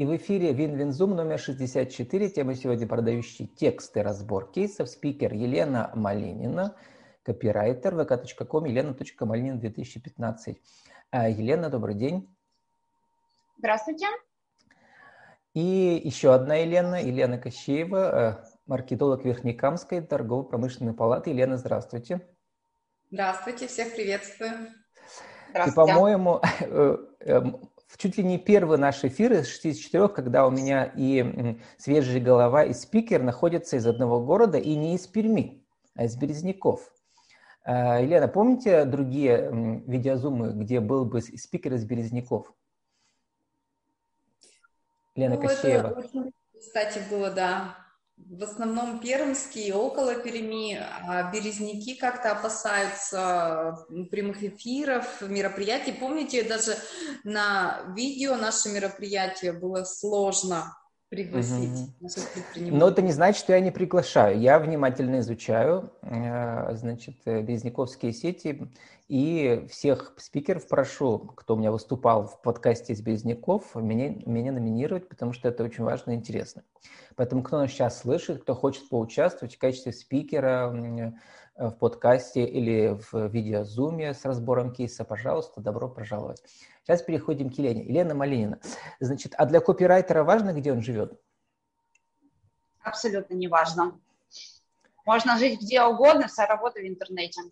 И 0.00 0.04
в 0.06 0.16
эфире 0.16 0.54
WinWinZoom 0.54 1.14
номер 1.14 1.38
64. 1.38 2.30
Тема 2.30 2.54
сегодня 2.54 2.88
продающие 2.88 3.46
тексты, 3.46 4.02
разбор 4.02 4.50
кейсов. 4.50 4.88
Спикер 4.88 5.34
Елена 5.34 5.92
Малинина, 5.94 6.74
копирайтер 7.22 7.94
vk.com, 7.94 8.64
елена.малинина 8.64 9.58
2015. 9.60 10.56
А, 11.10 11.28
Елена, 11.28 11.68
добрый 11.68 11.94
день. 11.96 12.34
Здравствуйте. 13.58 14.06
И 15.52 16.00
еще 16.02 16.32
одна 16.32 16.54
Елена, 16.54 17.02
Елена 17.04 17.36
Кощеева, 17.36 18.40
э, 18.40 18.44
маркетолог 18.64 19.22
Верхнекамской 19.26 20.00
торгово-промышленной 20.00 20.94
палаты. 20.94 21.28
Елена, 21.28 21.58
здравствуйте. 21.58 22.26
Здравствуйте, 23.10 23.66
всех 23.66 23.94
приветствую. 23.94 24.68
И, 25.50 25.70
по-моему, 25.72 26.40
э, 27.92 27.96
чуть 27.96 28.16
ли 28.16 28.24
не 28.24 28.38
первый 28.38 28.78
наш 28.78 29.04
эфир 29.04 29.32
из 29.32 29.48
64, 29.48 30.08
когда 30.08 30.46
у 30.46 30.50
меня 30.50 30.84
и 30.96 31.58
свежая 31.78 32.20
голова, 32.20 32.64
и 32.64 32.72
спикер 32.72 33.22
находятся 33.22 33.76
из 33.76 33.86
одного 33.86 34.20
города, 34.20 34.58
и 34.58 34.74
не 34.74 34.94
из 34.94 35.06
Перми, 35.06 35.64
а 35.94 36.04
из 36.04 36.16
Березняков. 36.16 36.92
А, 37.62 38.00
Елена, 38.00 38.28
помните 38.28 38.84
другие 38.84 39.82
видеозумы, 39.86 40.52
где 40.52 40.80
был 40.80 41.04
бы 41.04 41.20
спикер 41.20 41.74
из 41.74 41.84
Березняков? 41.84 42.52
Лена 45.16 45.36
ну, 45.36 45.42
Кощеева. 45.42 45.88
Это 45.88 45.98
очень, 45.98 46.32
кстати, 46.58 47.00
было, 47.10 47.30
да 47.30 47.76
в 48.28 48.42
основном 48.42 49.00
пермские, 49.00 49.74
около 49.74 50.14
Перми, 50.14 50.74
а 50.74 51.30
березники 51.30 51.94
как-то 51.94 52.32
опасаются 52.32 53.78
прямых 54.10 54.42
эфиров, 54.42 55.20
мероприятий. 55.22 55.92
Помните, 55.92 56.42
даже 56.42 56.76
на 57.24 57.82
видео 57.96 58.36
наше 58.36 58.68
мероприятие 58.68 59.52
было 59.52 59.84
сложно 59.84 60.76
пригласить 61.10 61.90
угу. 62.00 62.10
Но 62.56 62.88
это 62.88 63.02
не 63.02 63.10
значит, 63.12 63.40
что 63.40 63.52
я 63.52 63.60
не 63.60 63.72
приглашаю. 63.72 64.38
Я 64.40 64.60
внимательно 64.60 65.18
изучаю, 65.18 65.92
э, 66.02 66.74
значит, 66.76 67.16
э, 67.24 67.42
Березняковские 67.42 68.12
сети 68.12 68.70
и 69.08 69.66
всех 69.68 70.14
спикеров 70.18 70.68
прошу, 70.68 71.18
кто 71.18 71.54
у 71.54 71.58
меня 71.58 71.72
выступал 71.72 72.28
в 72.28 72.40
подкасте 72.40 72.92
из 72.92 73.02
Березняков, 73.02 73.74
меня, 73.74 74.14
меня 74.24 74.52
номинировать, 74.52 75.08
потому 75.08 75.32
что 75.32 75.48
это 75.48 75.64
очень 75.64 75.82
важно 75.82 76.12
и 76.12 76.14
интересно. 76.14 76.62
Поэтому 77.16 77.42
кто 77.42 77.58
нас 77.58 77.72
сейчас 77.72 77.98
слышит, 77.98 78.42
кто 78.42 78.54
хочет 78.54 78.88
поучаствовать 78.88 79.56
в 79.56 79.58
качестве 79.58 79.92
спикера 79.92 80.72
э, 80.72 81.66
в 81.68 81.72
подкасте 81.72 82.44
или 82.44 82.96
в 83.10 83.26
видеозуме 83.26 84.14
с 84.14 84.24
разбором 84.24 84.72
кейса, 84.72 85.04
пожалуйста, 85.04 85.60
добро 85.60 85.88
пожаловать. 85.88 86.40
Сейчас 86.90 87.02
переходим 87.02 87.50
к 87.50 87.52
Елене. 87.56 87.84
Елена 87.84 88.16
Малинина. 88.16 88.58
Значит, 88.98 89.34
а 89.38 89.46
для 89.46 89.60
копирайтера 89.60 90.24
важно, 90.24 90.52
где 90.52 90.72
он 90.72 90.82
живет? 90.82 91.12
Абсолютно 92.82 93.34
не 93.34 93.46
важно. 93.46 93.96
Можно 95.06 95.38
жить 95.38 95.60
где 95.60 95.84
угодно, 95.84 96.26
вся 96.26 96.46
работа 96.46 96.80
в 96.80 96.82
интернете. 96.82 97.42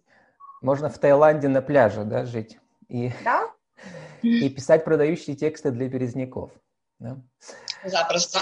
Можно 0.60 0.88
в 0.88 0.98
Таиланде 0.98 1.46
на 1.46 1.62
пляже, 1.62 2.02
да, 2.02 2.24
жить? 2.24 2.58
И, 2.88 3.12
да? 3.22 3.48
И 4.22 4.50
писать 4.50 4.84
продающие 4.84 5.36
тексты 5.36 5.70
для 5.70 5.86
березняков. 5.86 6.50
Да? 6.98 7.18
Запросто. 7.84 8.40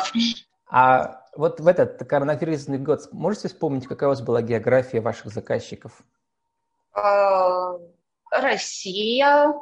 А 0.71 1.27
вот 1.37 1.61
в 1.61 1.67
этот 1.67 2.09
коронавирусный 2.09 2.79
год 2.79 3.13
можете 3.13 3.49
вспомнить, 3.49 3.87
какая 3.87 4.07
у 4.07 4.13
вас 4.13 4.23
была 4.23 4.41
география 4.41 5.03
ваших 5.03 5.31
заказчиков? 5.31 6.03
А, 6.95 7.75
Россия, 8.31 9.53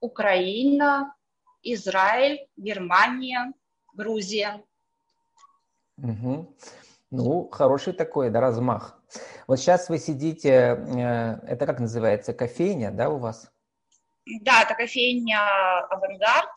Украина, 0.00 1.14
Израиль, 1.62 2.46
Германия, 2.56 3.52
Грузия. 3.94 4.62
Угу. 5.98 6.56
Ну, 7.10 7.48
хороший 7.50 7.92
такой, 7.92 8.30
да, 8.30 8.40
размах. 8.40 9.00
Вот 9.46 9.58
сейчас 9.58 9.88
вы 9.88 9.98
сидите, 9.98 10.50
э, 10.50 11.38
это 11.46 11.66
как 11.66 11.80
называется, 11.80 12.34
кофейня, 12.34 12.90
да, 12.90 13.08
у 13.08 13.18
вас? 13.18 13.50
Да, 14.42 14.62
это 14.62 14.74
кофейня 14.74 15.38
«Авангард». 15.88 16.50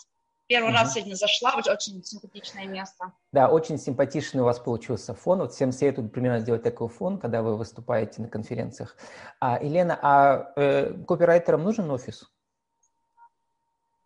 Первый 0.48 0.70
угу. 0.70 0.78
раз 0.78 0.94
сегодня 0.94 1.14
зашла, 1.14 1.54
очень 1.56 2.04
симпатичное 2.04 2.66
место. 2.66 3.14
Да, 3.32 3.50
очень 3.50 3.78
симпатичный 3.78 4.42
у 4.42 4.46
вас 4.46 4.58
получился 4.58 5.14
фон. 5.14 5.40
Вот 5.40 5.54
всем 5.54 5.72
советую 5.72 6.10
примерно 6.10 6.40
сделать 6.40 6.64
такой 6.64 6.90
фон, 6.90 7.20
когда 7.20 7.44
вы 7.44 7.56
выступаете 7.56 8.24
на 8.24 8.28
конференциях. 8.28 8.98
А, 9.40 9.60
Елена, 9.62 10.00
а 10.02 10.52
э, 10.56 10.94
копирайтерам 11.08 11.64
нужен 11.64 11.92
офис? 11.92 12.32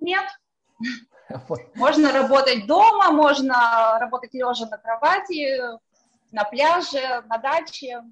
Нет. 0.04 0.26
Можно 1.76 2.12
работать 2.12 2.68
дома, 2.68 3.12
можно 3.12 3.98
работать 4.00 4.34
лежа 4.34 4.68
на 4.68 4.78
кровати, 4.78 5.58
на 6.32 6.44
пляже, 6.44 7.24
на 7.28 7.38
даче. 7.38 8.04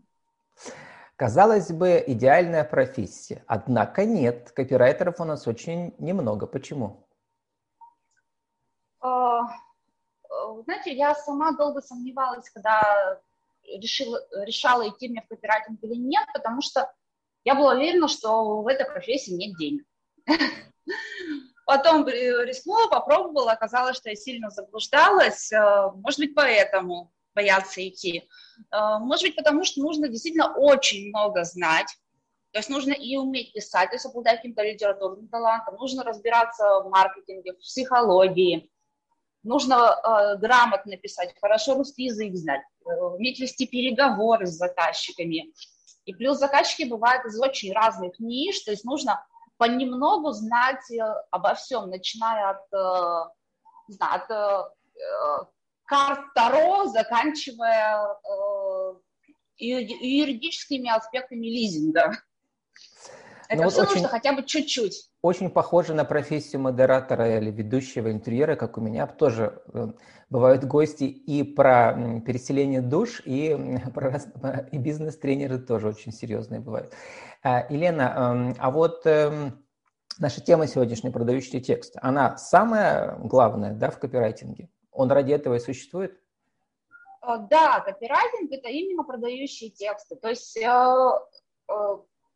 Казалось 1.17 1.71
бы, 1.71 2.03
идеальная 2.07 2.63
профессия. 2.63 3.43
Однако 3.45 4.05
нет, 4.05 4.51
копирайтеров 4.51 5.19
у 5.19 5.25
нас 5.25 5.45
очень 5.47 5.93
немного. 5.99 6.47
Почему? 6.47 7.05
А, 9.01 9.41
знаете, 10.63 10.93
я 10.93 11.13
сама 11.13 11.51
долго 11.51 11.81
сомневалась, 11.81 12.49
когда 12.49 13.19
решила, 13.65 14.19
решала 14.45 14.87
идти 14.89 15.09
мне 15.09 15.21
в 15.21 15.27
копирайтинг 15.27 15.83
или 15.83 15.95
нет, 15.95 16.25
потому 16.33 16.61
что 16.61 16.91
я 17.43 17.53
была 17.53 17.73
уверена, 17.73 18.07
что 18.07 18.61
в 18.61 18.67
этой 18.67 18.85
профессии 18.85 19.33
нет 19.33 19.57
денег. 19.57 19.85
Потом 21.71 22.05
рискнула, 22.05 22.87
попробовала, 22.87 23.53
оказалось, 23.53 23.95
что 23.95 24.09
я 24.09 24.15
сильно 24.17 24.49
заблуждалась, 24.49 25.53
э, 25.53 25.91
может 25.95 26.19
быть, 26.19 26.35
поэтому 26.35 27.13
боятся 27.33 27.87
идти. 27.87 28.27
Э, 28.73 28.97
может 28.99 29.23
быть, 29.27 29.37
потому 29.37 29.63
что 29.63 29.79
нужно 29.79 30.09
действительно 30.09 30.53
очень 30.53 31.07
много 31.07 31.45
знать, 31.45 31.87
то 32.51 32.59
есть 32.59 32.67
нужно 32.67 32.91
и 32.91 33.15
уметь 33.15 33.53
писать, 33.53 33.89
то 33.89 33.95
есть 33.95 34.05
обладать 34.05 34.41
каким-то 34.41 34.63
литературным 34.63 35.29
талантом, 35.29 35.75
нужно 35.75 36.03
разбираться 36.03 36.81
в 36.81 36.89
маркетинге, 36.89 37.53
в 37.53 37.59
психологии, 37.59 38.69
нужно 39.41 39.75
э, 39.75 40.37
грамотно 40.39 40.97
писать, 40.97 41.33
хорошо 41.39 41.75
русский 41.75 42.03
язык 42.07 42.35
знать, 42.35 42.63
э, 42.85 42.89
уметь 42.89 43.39
вести 43.39 43.65
переговоры 43.65 44.45
с 44.45 44.57
заказчиками. 44.57 45.53
И 46.03 46.13
плюс 46.13 46.37
заказчики 46.37 46.83
бывают 46.83 47.23
из 47.23 47.39
очень 47.39 47.71
разных 47.71 48.19
ниш, 48.19 48.59
то 48.59 48.71
есть 48.71 48.83
нужно 48.83 49.25
понемногу 49.61 50.31
знать 50.31 50.89
э, 50.89 51.03
обо 51.29 51.53
всем, 51.53 51.91
начиная 51.91 52.49
от, 52.49 52.73
э, 52.73 53.29
не 53.89 53.93
знаю, 53.93 54.23
от 54.23 54.31
э, 54.31 55.45
карт 55.85 56.33
Таро, 56.33 56.87
заканчивая 56.87 58.17
юридическими 59.57 60.89
аспектами 60.89 61.45
лизинга. 61.45 62.11
Это 63.51 63.63
ну, 63.63 63.69
все 63.69 63.81
вот 63.81 63.89
нужно 63.89 64.07
хотя 64.07 64.31
бы 64.31 64.43
чуть-чуть. 64.43 65.09
Очень 65.21 65.49
похоже 65.49 65.93
на 65.93 66.05
профессию 66.05 66.61
модератора 66.61 67.37
или 67.37 67.51
ведущего 67.51 68.09
интерьера, 68.09 68.55
как 68.55 68.77
у 68.77 68.81
меня. 68.81 69.05
Тоже 69.07 69.61
э, 69.73 69.87
бывают 70.29 70.63
гости 70.63 71.03
и 71.03 71.43
про 71.43 72.21
переселение 72.25 72.79
душ, 72.79 73.21
и, 73.25 73.53
про, 73.93 74.21
и 74.71 74.77
бизнес-тренеры 74.77 75.59
тоже 75.59 75.89
очень 75.89 76.13
серьезные 76.13 76.61
бывают. 76.61 76.93
А, 77.43 77.65
Елена, 77.69 78.13
эм, 78.15 78.55
а 78.57 78.71
вот 78.71 79.05
эм, 79.05 79.65
наша 80.17 80.39
тема 80.39 80.65
сегодняшняя, 80.65 81.11
продающий 81.11 81.59
текст, 81.59 81.97
она 82.01 82.37
самая 82.37 83.17
главная 83.17 83.73
да, 83.73 83.91
в 83.91 83.99
копирайтинге? 83.99 84.69
Он 84.93 85.11
ради 85.11 85.33
этого 85.33 85.55
и 85.55 85.59
существует? 85.59 86.17
Э, 87.21 87.35
да, 87.49 87.81
копирайтинг– 87.81 88.49
это 88.53 88.69
именно 88.69 89.03
продающие 89.03 89.69
тексты. 89.71 90.15
То 90.15 90.29
есть 90.29 90.55
э, 90.55 91.17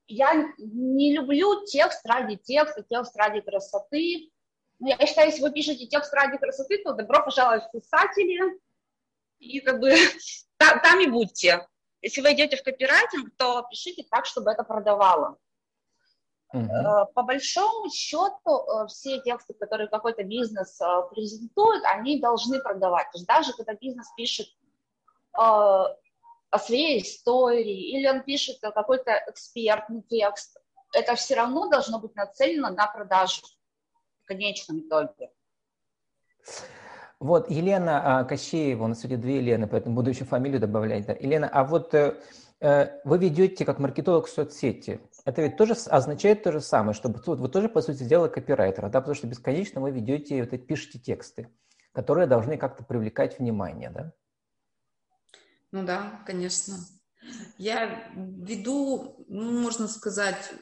я 0.08 0.54
не 0.58 1.16
люблю 1.16 1.66
текст 1.66 2.06
ради 2.06 2.36
текста, 2.38 2.84
текст 2.84 3.16
ради 3.16 3.42
красоты. 3.42 4.32
Но 4.80 4.90
я 4.90 5.06
считаю, 5.06 5.30
если 5.30 5.42
вы 5.42 5.52
пишете 5.52 5.88
текст 5.88 6.14
ради 6.14 6.38
красоты, 6.38 6.82
то 6.84 6.94
добро 6.94 7.24
пожаловать 7.24 7.64
в 7.64 7.72
писатели, 7.72 8.60
и 9.40 9.60
как 9.62 9.80
бы 9.80 9.90
там, 10.58 10.82
там 10.82 11.00
и 11.00 11.08
будьте. 11.08 11.68
Если 12.02 12.22
вы 12.22 12.34
идете 12.34 12.58
в 12.58 12.64
копирайтинг, 12.64 13.36
то 13.38 13.66
пишите 13.70 14.06
так, 14.10 14.26
чтобы 14.26 14.52
это 14.52 14.64
продавало. 14.64 15.38
Uh-huh. 16.54 17.06
По 17.14 17.24
большому 17.24 17.90
счету, 17.90 18.38
э, 18.46 18.88
все 18.88 19.20
тексты, 19.22 19.54
которые 19.56 19.90
какой-то 19.90 20.24
бизнес 20.24 20.80
э, 20.80 20.86
презентует, 21.10 21.84
они 21.84 22.22
должны 22.22 22.62
продавать. 22.62 23.12
То 23.12 23.18
есть 23.18 23.28
даже 23.28 23.54
когда 23.54 23.74
бизнес 23.74 24.08
пишет 24.16 24.48
о 26.56 26.60
своей 26.60 27.02
истории 27.02 27.92
или 27.98 28.08
он 28.08 28.24
пишет 28.24 28.60
какой-то 28.62 29.12
экспертный 29.28 30.02
текст, 30.04 30.58
это 30.94 31.16
все 31.16 31.36
равно 31.36 31.70
должно 31.70 32.00
быть 32.00 32.16
нацелено 32.16 32.70
на 32.70 32.88
продажу 32.88 33.42
в 34.24 34.28
конечном 34.28 34.80
итоге. 34.80 35.32
Вот, 37.20 37.50
Елена 37.50 38.20
а, 38.20 38.24
Кощеева, 38.24 38.86
у 38.86 38.88
нас 38.88 39.00
сегодня 39.00 39.18
две 39.18 39.38
Елены, 39.38 39.68
поэтому 39.68 39.96
буду 39.96 40.12
еще 40.12 40.24
фамилию 40.24 40.62
добавлять. 40.62 41.06
Да. 41.06 41.14
Елена, 41.14 41.50
а 41.52 41.64
вот 41.64 41.94
вы 42.62 43.18
ведете 43.18 43.66
как 43.66 43.80
маркетолог 43.80 44.30
соцсети. 44.30 45.02
Это 45.26 45.42
ведь 45.42 45.58
тоже 45.58 45.74
означает 45.88 46.44
то 46.44 46.54
же 46.54 46.62
самое, 46.62 46.94
что 46.94 47.10
вы 47.10 47.50
тоже, 47.50 47.68
по 47.68 47.82
сути 47.82 48.04
дела, 48.04 48.30
копирайтер, 48.30 48.90
да, 48.90 49.02
потому 49.02 49.16
что 49.16 49.28
бесконечно 49.28 49.82
вы 49.82 49.92
ведете, 49.92 50.42
вот, 50.42 50.66
пишете 50.66 51.00
тексты. 51.00 51.50
которые 51.96 52.28
должны 52.28 52.58
как-то 52.58 52.84
привлекать 52.84 53.40
внимание, 53.40 53.90
да? 53.90 54.12
Ну 55.76 55.84
да, 55.84 56.24
конечно. 56.26 56.78
Я 57.58 58.10
веду, 58.16 59.26
ну, 59.28 59.60
можно 59.60 59.90
сказать, 59.90 60.54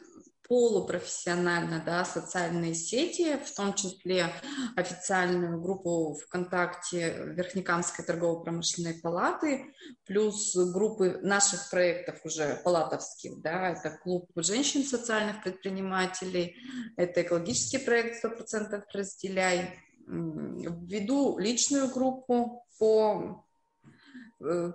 полупрофессионально, 0.48 1.80
да, 1.86 2.04
социальные 2.04 2.74
сети, 2.74 3.36
в 3.36 3.54
том 3.54 3.74
числе 3.74 4.26
официальную 4.74 5.62
группу 5.62 6.18
ВКонтакте 6.26 7.26
Верхнекамской 7.26 8.04
торгово-промышленной 8.04 8.94
палаты, 8.94 9.72
плюс 10.04 10.56
группы 10.56 11.20
наших 11.22 11.70
проектов 11.70 12.18
уже 12.24 12.60
палатовских, 12.64 13.40
да, 13.40 13.68
это 13.68 13.96
клуб 13.96 14.28
женщин 14.34 14.82
социальных 14.82 15.44
предпринимателей, 15.44 16.56
это 16.96 17.22
экологический 17.22 17.78
проект 17.78 18.24
100% 18.24 18.82
разделяй, 18.92 19.78
веду 20.08 21.38
личную 21.38 21.88
группу 21.88 22.66
по 22.80 23.43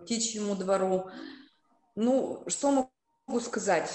птичьему 0.01 0.55
двору. 0.55 1.09
Ну, 1.95 2.43
что 2.47 2.91
могу 3.27 3.39
сказать? 3.41 3.89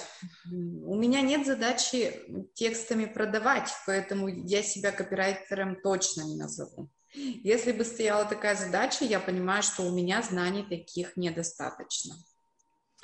У 0.51 0.95
меня 0.95 1.21
нет 1.21 1.47
задачи 1.47 2.21
текстами 2.55 3.07
продавать, 3.07 3.71
поэтому 3.87 4.29
я 4.29 4.63
себя 4.63 4.93
копирайтером 4.93 5.81
точно 5.83 6.23
не 6.23 6.37
назову. 6.37 6.91
Если 7.15 7.73
бы 7.73 7.85
стояла 7.85 8.25
такая 8.25 8.57
задача, 8.57 9.05
я 9.05 9.21
понимаю, 9.21 9.63
что 9.63 9.83
у 9.83 9.95
меня 9.95 10.23
знаний 10.23 10.65
таких 10.69 11.17
недостаточно. 11.17 12.15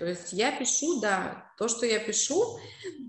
То 0.00 0.06
есть 0.06 0.32
я 0.32 0.50
пишу, 0.50 0.98
да, 0.98 1.44
то, 1.58 1.68
что 1.68 1.84
я 1.84 1.98
пишу, 1.98 2.58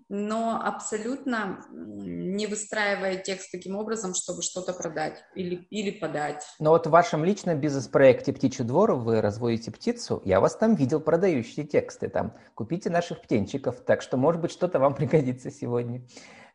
но 0.09 0.61
абсолютно 0.61 1.65
не 1.71 2.47
выстраивая 2.47 3.15
текст 3.15 3.49
таким 3.49 3.77
образом, 3.77 4.13
чтобы 4.13 4.41
что-то 4.41 4.73
продать 4.73 5.23
или, 5.33 5.65
или 5.69 5.91
подать. 5.91 6.43
Но 6.59 6.71
вот 6.71 6.87
в 6.87 6.89
вашем 6.89 7.23
личном 7.23 7.61
бизнес-проекте 7.61 8.33
«Птичий 8.33 8.65
двор» 8.65 8.91
вы 8.91 9.21
разводите 9.21 9.71
птицу. 9.71 10.21
Я 10.25 10.41
вас 10.41 10.57
там 10.57 10.75
видел 10.75 10.99
продающие 10.99 11.65
тексты. 11.65 12.09
Там 12.09 12.35
«Купите 12.55 12.89
наших 12.89 13.21
птенчиков». 13.21 13.79
Так 13.85 14.01
что, 14.01 14.17
может 14.17 14.41
быть, 14.41 14.51
что-то 14.51 14.77
вам 14.79 14.93
пригодится 14.95 15.49
сегодня. 15.49 16.05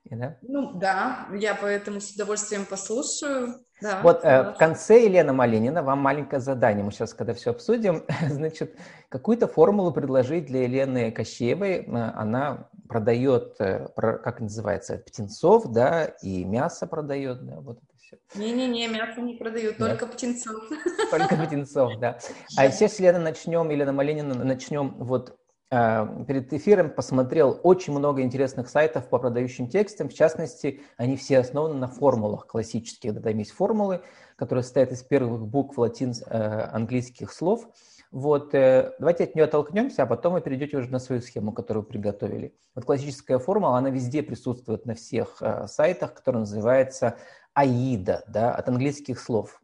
Да? 0.04 0.36
Ну 0.42 0.74
да, 0.74 1.28
я 1.32 1.54
поэтому 1.54 2.02
с 2.02 2.10
удовольствием 2.10 2.66
послушаю. 2.66 3.65
Да, 3.80 4.00
вот 4.02 4.24
э, 4.24 4.52
в 4.52 4.56
конце 4.56 5.04
Елена 5.04 5.32
Малинина, 5.32 5.82
вам 5.82 5.98
маленькое 5.98 6.40
задание. 6.40 6.82
Мы 6.82 6.92
сейчас, 6.92 7.12
когда 7.12 7.34
все 7.34 7.50
обсудим, 7.50 8.04
значит, 8.28 8.74
какую-то 9.08 9.48
формулу 9.48 9.92
предложить 9.92 10.46
для 10.46 10.62
Елены 10.62 11.12
Кощеевой. 11.12 11.84
Э, 11.84 12.12
она 12.14 12.68
продает, 12.88 13.56
э, 13.58 13.88
как 13.96 14.40
называется, 14.40 14.96
птенцов, 14.98 15.72
да, 15.72 16.04
и 16.22 16.44
мясо 16.44 16.86
продает, 16.86 17.44
да, 17.44 17.56
вот 17.60 17.78
это 17.78 17.98
все. 17.98 18.16
Не-не-не, 18.34 18.88
мясо 18.88 19.20
не 19.20 19.34
продают, 19.34 19.76
да. 19.78 19.88
только 19.90 20.06
птенцов. 20.06 20.62
Только 21.10 21.36
птенцов, 21.36 21.98
да. 21.98 22.18
А 22.56 22.70
сейчас, 22.70 22.98
Елена, 22.98 23.18
начнем, 23.18 23.68
Елена 23.68 23.92
Малинина, 23.92 24.34
начнем 24.42 24.94
вот 24.98 25.36
перед 25.68 26.52
эфиром 26.52 26.90
посмотрел 26.90 27.58
очень 27.62 27.92
много 27.92 28.22
интересных 28.22 28.68
сайтов 28.68 29.08
по 29.08 29.18
продающим 29.18 29.68
текстам. 29.68 30.08
В 30.08 30.14
частности, 30.14 30.80
они 30.96 31.16
все 31.16 31.38
основаны 31.38 31.74
на 31.74 31.88
формулах 31.88 32.46
классических. 32.46 33.14
Да, 33.14 33.20
там 33.20 33.38
есть 33.38 33.50
формулы, 33.50 34.02
которые 34.36 34.62
состоят 34.62 34.92
из 34.92 35.02
первых 35.02 35.46
букв 35.46 35.76
латин 35.76 36.12
э, 36.28 37.28
слов. 37.30 37.68
Вот, 38.12 38.54
э, 38.54 38.92
давайте 39.00 39.24
от 39.24 39.34
нее 39.34 39.44
оттолкнемся, 39.44 40.04
а 40.04 40.06
потом 40.06 40.34
вы 40.34 40.40
перейдете 40.40 40.76
уже 40.76 40.88
на 40.90 41.00
свою 41.00 41.20
схему, 41.20 41.52
которую 41.52 41.82
вы 41.82 41.88
приготовили. 41.88 42.54
Вот 42.76 42.84
классическая 42.84 43.38
формула, 43.38 43.76
она 43.76 43.90
везде 43.90 44.22
присутствует 44.22 44.86
на 44.86 44.94
всех 44.94 45.42
сайтах, 45.66 46.14
которая 46.14 46.40
называется 46.40 47.16
AIDA, 47.58 48.20
да, 48.28 48.54
от 48.54 48.68
английских 48.68 49.18
слов. 49.18 49.60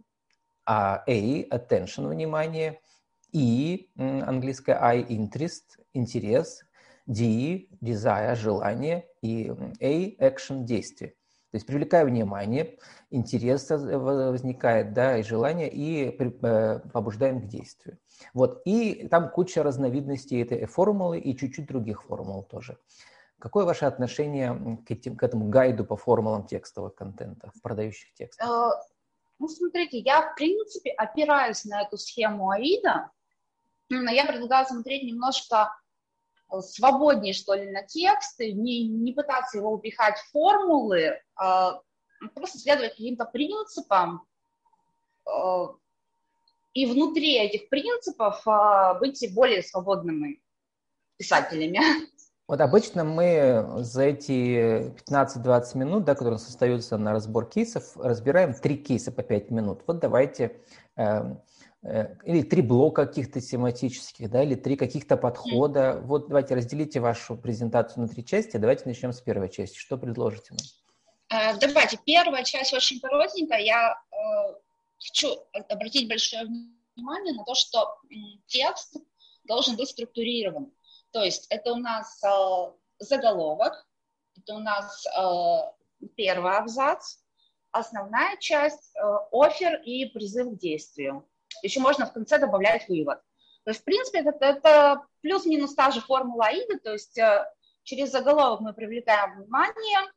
А 0.64 1.04
A– 1.06 1.43
attention, 1.50 2.08
внимание, 2.08 2.81
E– 3.32 3.88
английское 3.96 4.79
I– 4.81 5.02
interest, 5.08 5.79
интерес, 5.94 6.64
D– 7.06 7.69
desire, 7.81 8.34
желание, 8.34 9.06
и 9.23 9.50
A– 9.81 10.17
action, 10.20 10.64
действие. 10.64 11.14
То 11.52 11.56
есть 11.56 11.67
привлекая 11.67 12.06
внимание, 12.06 12.79
интерес 13.11 13.69
возникает, 13.69 14.94
да, 14.94 15.19
и 15.19 15.23
желание, 15.23 15.70
и 15.70 16.06
э, 16.08 16.79
побуждаем 16.94 17.43
к 17.43 17.46
действию. 17.46 17.99
Вот, 18.32 18.62
и 18.64 19.06
там 19.08 19.31
куча 19.31 19.62
разновидностей 19.62 20.40
этой 20.40 20.64
формулы 20.64 21.19
и 21.19 21.37
чуть-чуть 21.37 21.67
других 21.67 22.05
формул 22.05 22.43
тоже. 22.43 22.78
Какое 23.38 23.67
ваше 23.67 23.85
отношение 23.85 24.78
к, 24.87 24.90
этим, 24.93 25.17
к 25.17 25.23
этому 25.23 25.50
гайду 25.50 25.85
по 25.85 25.96
формулам 25.96 26.46
текстового 26.46 26.88
контента 26.88 27.50
в 27.55 27.61
продающих 27.61 28.14
текстах? 28.14 28.49
Э, 28.49 28.82
ну, 29.38 29.46
смотрите, 29.49 29.99
я, 29.99 30.23
в 30.23 30.35
принципе, 30.35 30.90
опираюсь 30.93 31.67
на 31.67 31.82
эту 31.82 31.99
схему 31.99 32.49
АИДа, 32.49 33.11
я 33.90 34.25
предлагаю 34.25 34.67
смотреть 34.67 35.02
немножко 35.05 35.70
свободнее, 36.61 37.32
что 37.32 37.55
ли, 37.55 37.70
на 37.70 37.82
тексты, 37.82 38.52
не, 38.52 38.87
не 38.87 39.12
пытаться 39.12 39.58
его 39.58 39.73
упихать 39.73 40.19
в 40.19 40.31
формулы, 40.32 41.19
а 41.34 41.81
просто 42.34 42.58
следовать 42.58 42.93
каким-то 42.93 43.25
принципам, 43.25 44.26
а, 45.25 45.75
и 46.75 46.87
внутри 46.87 47.38
этих 47.38 47.69
принципов 47.69 48.43
а, 48.46 48.94
быть 48.94 49.26
более 49.34 49.62
свободными 49.62 50.43
писателями. 51.17 51.81
Вот 52.49 52.61
обычно 52.61 53.05
мы 53.05 53.67
за 53.78 54.02
эти 54.02 54.93
15-20 55.11 55.78
минут, 55.78 56.05
да, 56.05 56.14
которые 56.14 56.37
остаются 56.37 56.99
на 56.99 57.12
разбор 57.12 57.46
кейсов, 57.46 57.96
разбираем 57.96 58.52
три 58.52 58.76
кейса 58.76 59.11
по 59.11 59.23
5 59.23 59.50
минут. 59.50 59.82
Вот 59.87 60.00
давайте 60.00 60.61
эм, 60.96 60.96
Э, 60.96 61.37
или 61.82 62.43
три 62.43 62.62
блока 62.62 63.06
каких-то 63.06 63.40
тематических, 63.40 64.31
да, 64.31 64.44
или 64.44 64.55
три 64.55 64.76
каких-то 64.76 65.17
подхода. 65.17 66.00
Вот 66.05 66.29
давайте 66.29 66.55
разделите 66.55 67.00
вашу 67.00 67.37
презентацию 67.37 68.02
на 68.02 68.08
три 68.08 68.25
части. 68.25 68.56
Давайте 68.56 68.84
начнем 68.87 69.12
с 69.12 69.20
первой 69.20 69.50
части. 69.50 69.76
Что 69.76 69.99
предложите 69.99 70.55
нам? 70.55 71.55
Э, 71.55 71.58
давайте. 71.58 71.99
Первая 72.05 72.44
часть 72.44 72.73
очень 72.73 73.00
коротенькая. 73.00 73.58
Я 73.61 73.96
э, 74.12 74.55
хочу 74.99 75.37
обратить 75.69 76.08
большое 76.08 76.44
внимание 76.94 77.34
на 77.34 77.44
то, 77.44 77.55
что 77.55 77.99
текст 78.46 78.96
должен 79.44 79.76
быть 79.76 79.88
структурирован. 79.88 80.73
То 81.11 81.23
есть 81.23 81.46
это 81.50 81.73
у 81.73 81.76
нас 81.76 82.23
э, 82.23 82.73
заголовок, 83.00 83.87
это 84.37 84.55
у 84.55 84.61
нас 84.61 85.05
э, 85.06 86.06
первый 86.17 86.56
абзац, 86.56 87.19
основная 87.70 88.37
часть, 88.38 88.94
э, 88.94 89.00
офер 89.32 89.82
и 89.82 90.06
призыв 90.06 90.54
к 90.54 90.59
действию 90.59 91.28
еще 91.62 91.80
можно 91.80 92.06
в 92.06 92.12
конце 92.12 92.38
добавлять 92.38 92.88
вывод. 92.88 93.21
То 93.64 93.71
есть, 93.71 93.80
в 93.80 93.85
принципе, 93.85 94.21
это, 94.21 94.44
это 94.44 95.06
плюс-минус 95.21 95.75
та 95.75 95.90
же 95.90 96.00
формула 96.00 96.47
АИДа, 96.47 96.78
то 96.80 96.92
есть 96.92 97.16
э, 97.18 97.47
через 97.85 98.11
заголовок 98.11 98.61
мы 98.61 98.73
привлекаем 98.73 99.37
внимание, 99.37 100.11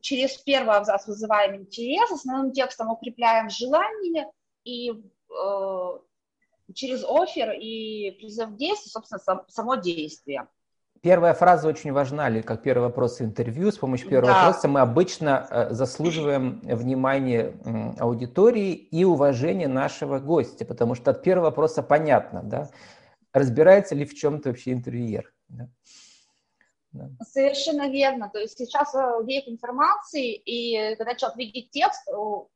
через 0.00 0.36
первый 0.38 0.76
абзац 0.76 1.06
вызываем 1.06 1.56
интерес, 1.56 2.10
основным 2.10 2.52
текстом 2.52 2.90
укрепляем 2.90 3.48
желание, 3.48 4.30
и 4.64 4.90
э, 4.90 5.98
через 6.74 7.04
офер 7.04 7.52
и 7.52 8.12
призыв 8.12 8.56
действия, 8.56 8.90
собственно, 8.90 9.18
сам, 9.18 9.44
само 9.48 9.76
действие. 9.76 10.48
Первая 11.04 11.34
фраза 11.34 11.68
очень 11.68 11.92
важна, 11.92 12.30
или 12.30 12.40
как 12.40 12.62
первый 12.62 12.84
вопрос 12.84 13.20
интервью. 13.20 13.70
С 13.70 13.76
помощью 13.76 14.08
первого 14.08 14.32
да. 14.32 14.46
вопроса 14.46 14.68
мы 14.68 14.80
обычно 14.80 15.46
э, 15.50 15.74
заслуживаем 15.74 16.60
внимания 16.62 17.52
аудитории 18.00 18.72
и 18.72 19.04
уважения 19.04 19.68
нашего 19.68 20.18
гостя, 20.18 20.64
потому 20.64 20.94
что 20.94 21.10
от 21.10 21.22
первого 21.22 21.50
вопроса 21.50 21.82
понятно, 21.82 22.42
да, 22.42 22.70
разбирается 23.34 23.94
ли 23.94 24.06
в 24.06 24.14
чем-то 24.14 24.48
вообще 24.48 24.72
интервьюер. 24.72 25.30
Да? 25.48 25.68
Да. 26.92 27.10
Совершенно 27.22 27.90
верно. 27.90 28.30
То 28.32 28.38
есть 28.38 28.56
сейчас 28.56 28.94
э, 28.94 28.98
век 29.26 29.46
информации, 29.46 30.32
и 30.32 30.96
когда 30.96 31.14
человек 31.16 31.36
видит 31.36 31.70
текст, 31.70 32.08
у 32.08 32.48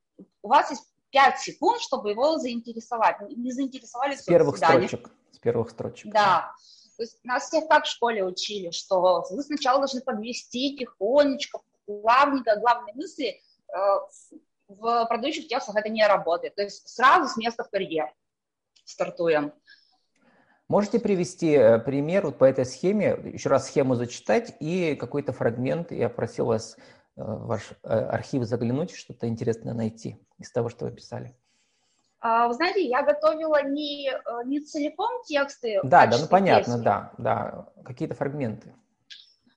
вас 0.42 0.70
есть 0.70 0.84
5 1.10 1.38
секунд, 1.38 1.82
чтобы 1.82 2.12
его 2.12 2.38
заинтересовать. 2.38 3.16
Не 3.28 3.52
заинтересовали 3.52 4.14
с 4.14 4.22
первых 4.22 4.56
строчек. 4.56 5.10
С 5.32 5.38
первых 5.38 5.68
строчек. 5.68 6.10
Да. 6.14 6.24
да. 6.24 6.54
То 6.98 7.04
есть 7.04 7.20
нас 7.22 7.46
всех 7.46 7.68
как 7.68 7.84
в 7.84 7.88
школе 7.88 8.24
учили, 8.24 8.72
что 8.72 9.24
вы 9.30 9.42
сначала 9.44 9.78
должны 9.78 10.00
подвести 10.00 10.76
тихонечко, 10.76 11.60
плавненько 11.86 12.56
главные 12.56 12.92
мысли. 12.94 13.40
Э, 13.72 14.00
в 14.66 15.06
продающих 15.06 15.46
текстах 15.46 15.76
это 15.76 15.88
не 15.90 16.04
работает. 16.04 16.56
То 16.56 16.62
есть 16.62 16.88
сразу 16.88 17.32
с 17.32 17.36
места 17.36 17.62
в 17.62 17.70
карьер 17.70 18.12
стартуем. 18.84 19.52
Можете 20.66 20.98
привести 20.98 21.52
э, 21.52 21.78
пример 21.78 22.26
вот 22.26 22.36
по 22.36 22.44
этой 22.44 22.66
схеме, 22.66 23.16
еще 23.32 23.48
раз 23.48 23.68
схему 23.68 23.94
зачитать 23.94 24.56
и 24.58 24.96
какой-то 24.96 25.32
фрагмент. 25.32 25.92
Я 25.92 26.08
просил 26.08 26.46
вас 26.46 26.76
э, 26.76 27.22
в 27.22 27.46
ваш 27.46 27.74
архив 27.84 28.42
заглянуть, 28.42 28.90
что-то 28.90 29.28
интересное 29.28 29.72
найти 29.72 30.18
из 30.38 30.50
того, 30.50 30.68
что 30.68 30.86
вы 30.86 30.90
писали. 30.90 31.37
А, 32.20 32.48
вы 32.48 32.54
знаете, 32.54 32.84
я 32.84 33.02
готовила 33.02 33.62
не, 33.62 34.10
э, 34.10 34.44
не 34.44 34.60
целиком 34.60 35.22
тексты. 35.24 35.80
Да, 35.84 36.06
да, 36.06 36.18
ну 36.18 36.26
понятно, 36.26 36.74
песни. 36.74 36.84
да, 36.84 37.12
да, 37.18 37.68
какие-то 37.84 38.14
фрагменты. 38.14 38.74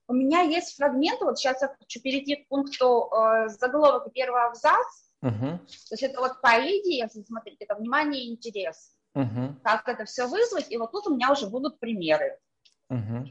У 0.07 0.13
меня 0.13 0.41
есть 0.41 0.75
фрагменты, 0.75 1.25
вот 1.25 1.39
сейчас 1.39 1.61
я 1.61 1.69
хочу 1.79 2.01
перейти 2.01 2.35
к 2.35 2.47
пункту 2.49 3.09
э, 3.11 3.49
заголовок 3.49 4.07
и 4.07 4.11
первый 4.11 4.45
абзац. 4.45 5.09
Uh-huh. 5.23 5.57
То 5.57 5.91
есть 5.91 6.03
это 6.03 6.19
вот 6.19 6.41
поэзия, 6.41 6.97
если 6.97 7.23
смотреть, 7.23 7.61
это 7.61 7.75
внимание 7.75 8.25
и 8.25 8.31
интерес. 8.31 8.93
Uh-huh. 9.15 9.55
Как 9.63 9.87
это 9.87 10.05
все 10.05 10.27
вызвать, 10.27 10.71
и 10.71 10.77
вот 10.77 10.91
тут 10.91 11.07
у 11.07 11.15
меня 11.15 11.31
уже 11.31 11.47
будут 11.47 11.79
примеры. 11.79 12.37
Uh-huh. 12.91 13.25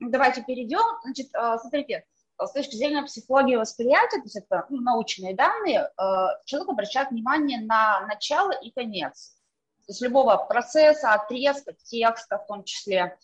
Давайте 0.00 0.42
перейдем. 0.42 0.84
Значит, 1.04 1.28
э, 1.34 1.56
смотрите, 1.60 2.04
с 2.38 2.52
точки 2.52 2.76
зрения 2.76 3.02
психологии 3.02 3.56
восприятия, 3.56 4.18
то 4.18 4.24
есть 4.24 4.36
это 4.36 4.66
ну, 4.68 4.80
научные 4.80 5.34
данные, 5.34 5.90
э, 5.98 6.02
человек 6.44 6.68
обращает 6.68 7.10
внимание 7.10 7.60
на 7.60 8.00
начало 8.06 8.52
и 8.52 8.70
конец. 8.70 9.36
То 9.86 9.92
есть 9.92 10.02
любого 10.02 10.36
процесса, 10.36 11.14
отрезка, 11.14 11.72
текста 11.84 12.38
в 12.38 12.46
том 12.46 12.64
числе. 12.64 13.16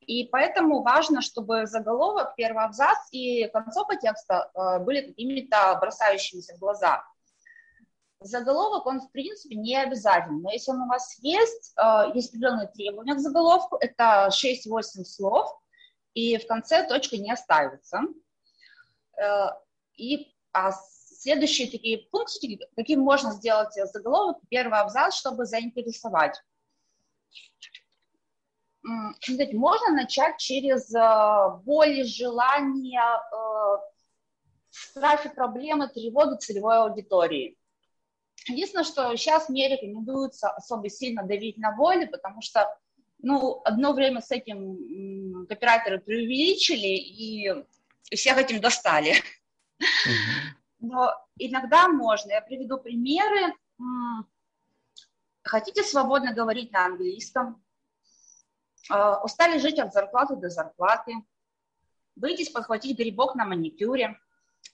И 0.00 0.24
поэтому 0.24 0.82
важно, 0.82 1.20
чтобы 1.20 1.66
заголовок, 1.66 2.34
первый 2.36 2.64
абзац 2.64 2.98
и 3.10 3.48
концовка 3.48 3.96
текста 3.96 4.50
э, 4.54 4.78
были 4.82 5.08
какими-то 5.08 5.76
бросающимися 5.80 6.56
в 6.56 6.58
глаза. 6.58 7.04
Заголовок, 8.20 8.86
он, 8.86 9.00
в 9.00 9.10
принципе, 9.12 9.56
не 9.56 9.76
обязателен, 9.76 10.42
но 10.42 10.50
если 10.50 10.72
он 10.72 10.82
у 10.82 10.88
вас 10.88 11.18
есть, 11.22 11.72
э, 11.76 12.10
есть 12.14 12.30
определенные 12.30 12.68
требования 12.68 13.14
к 13.14 13.20
заголовку, 13.20 13.76
это 13.76 14.30
6-8 14.30 15.04
слов, 15.04 15.60
и 16.14 16.38
в 16.38 16.46
конце 16.46 16.86
точка 16.86 17.16
не 17.16 17.30
оставится. 17.32 18.00
Э, 19.20 19.50
и 19.96 20.34
а 20.52 20.72
следующие 20.72 21.70
такие 21.70 22.08
пункты, 22.10 22.58
каким 22.74 23.00
можно 23.00 23.32
сделать 23.32 23.74
заголовок, 23.74 24.38
первый 24.48 24.80
абзац, 24.80 25.14
чтобы 25.14 25.44
заинтересовать. 25.44 26.40
Можно 28.82 29.90
начать 29.92 30.38
через 30.38 30.92
э, 30.94 31.62
боли, 31.64 32.02
желания, 32.02 33.02
э, 33.02 33.76
страхи, 34.70 35.28
проблемы, 35.28 35.88
тревоги 35.88 36.38
целевой 36.38 36.78
аудитории. 36.78 37.58
Единственное, 38.46 38.84
что 38.84 39.14
сейчас 39.16 39.50
мне 39.50 39.68
рекомендуется 39.68 40.48
особо 40.48 40.88
сильно 40.88 41.22
давить 41.24 41.58
на 41.58 41.72
боли, 41.72 42.06
потому 42.06 42.40
что 42.40 42.74
ну, 43.18 43.60
одно 43.64 43.92
время 43.92 44.22
с 44.22 44.30
этим 44.30 45.46
копирайтеры 45.46 46.00
преувеличили 46.00 46.96
и 46.96 47.64
всех 48.04 48.38
этим 48.38 48.60
достали. 48.60 49.14
Но 50.78 51.14
иногда 51.38 51.88
можно. 51.88 52.30
Я 52.30 52.40
приведу 52.40 52.78
примеры. 52.78 53.54
Хотите 55.42 55.82
свободно 55.82 56.34
говорить 56.34 56.72
на 56.72 56.86
английском? 56.86 57.62
А, 58.90 59.22
устали 59.22 59.58
жить 59.58 59.78
от 59.78 59.92
зарплаты 59.92 60.36
до 60.36 60.48
зарплаты? 60.48 61.14
Выйдите 62.16 62.52
подхватить 62.52 62.98
грибок 62.98 63.34
на 63.34 63.44
маникюре? 63.44 64.18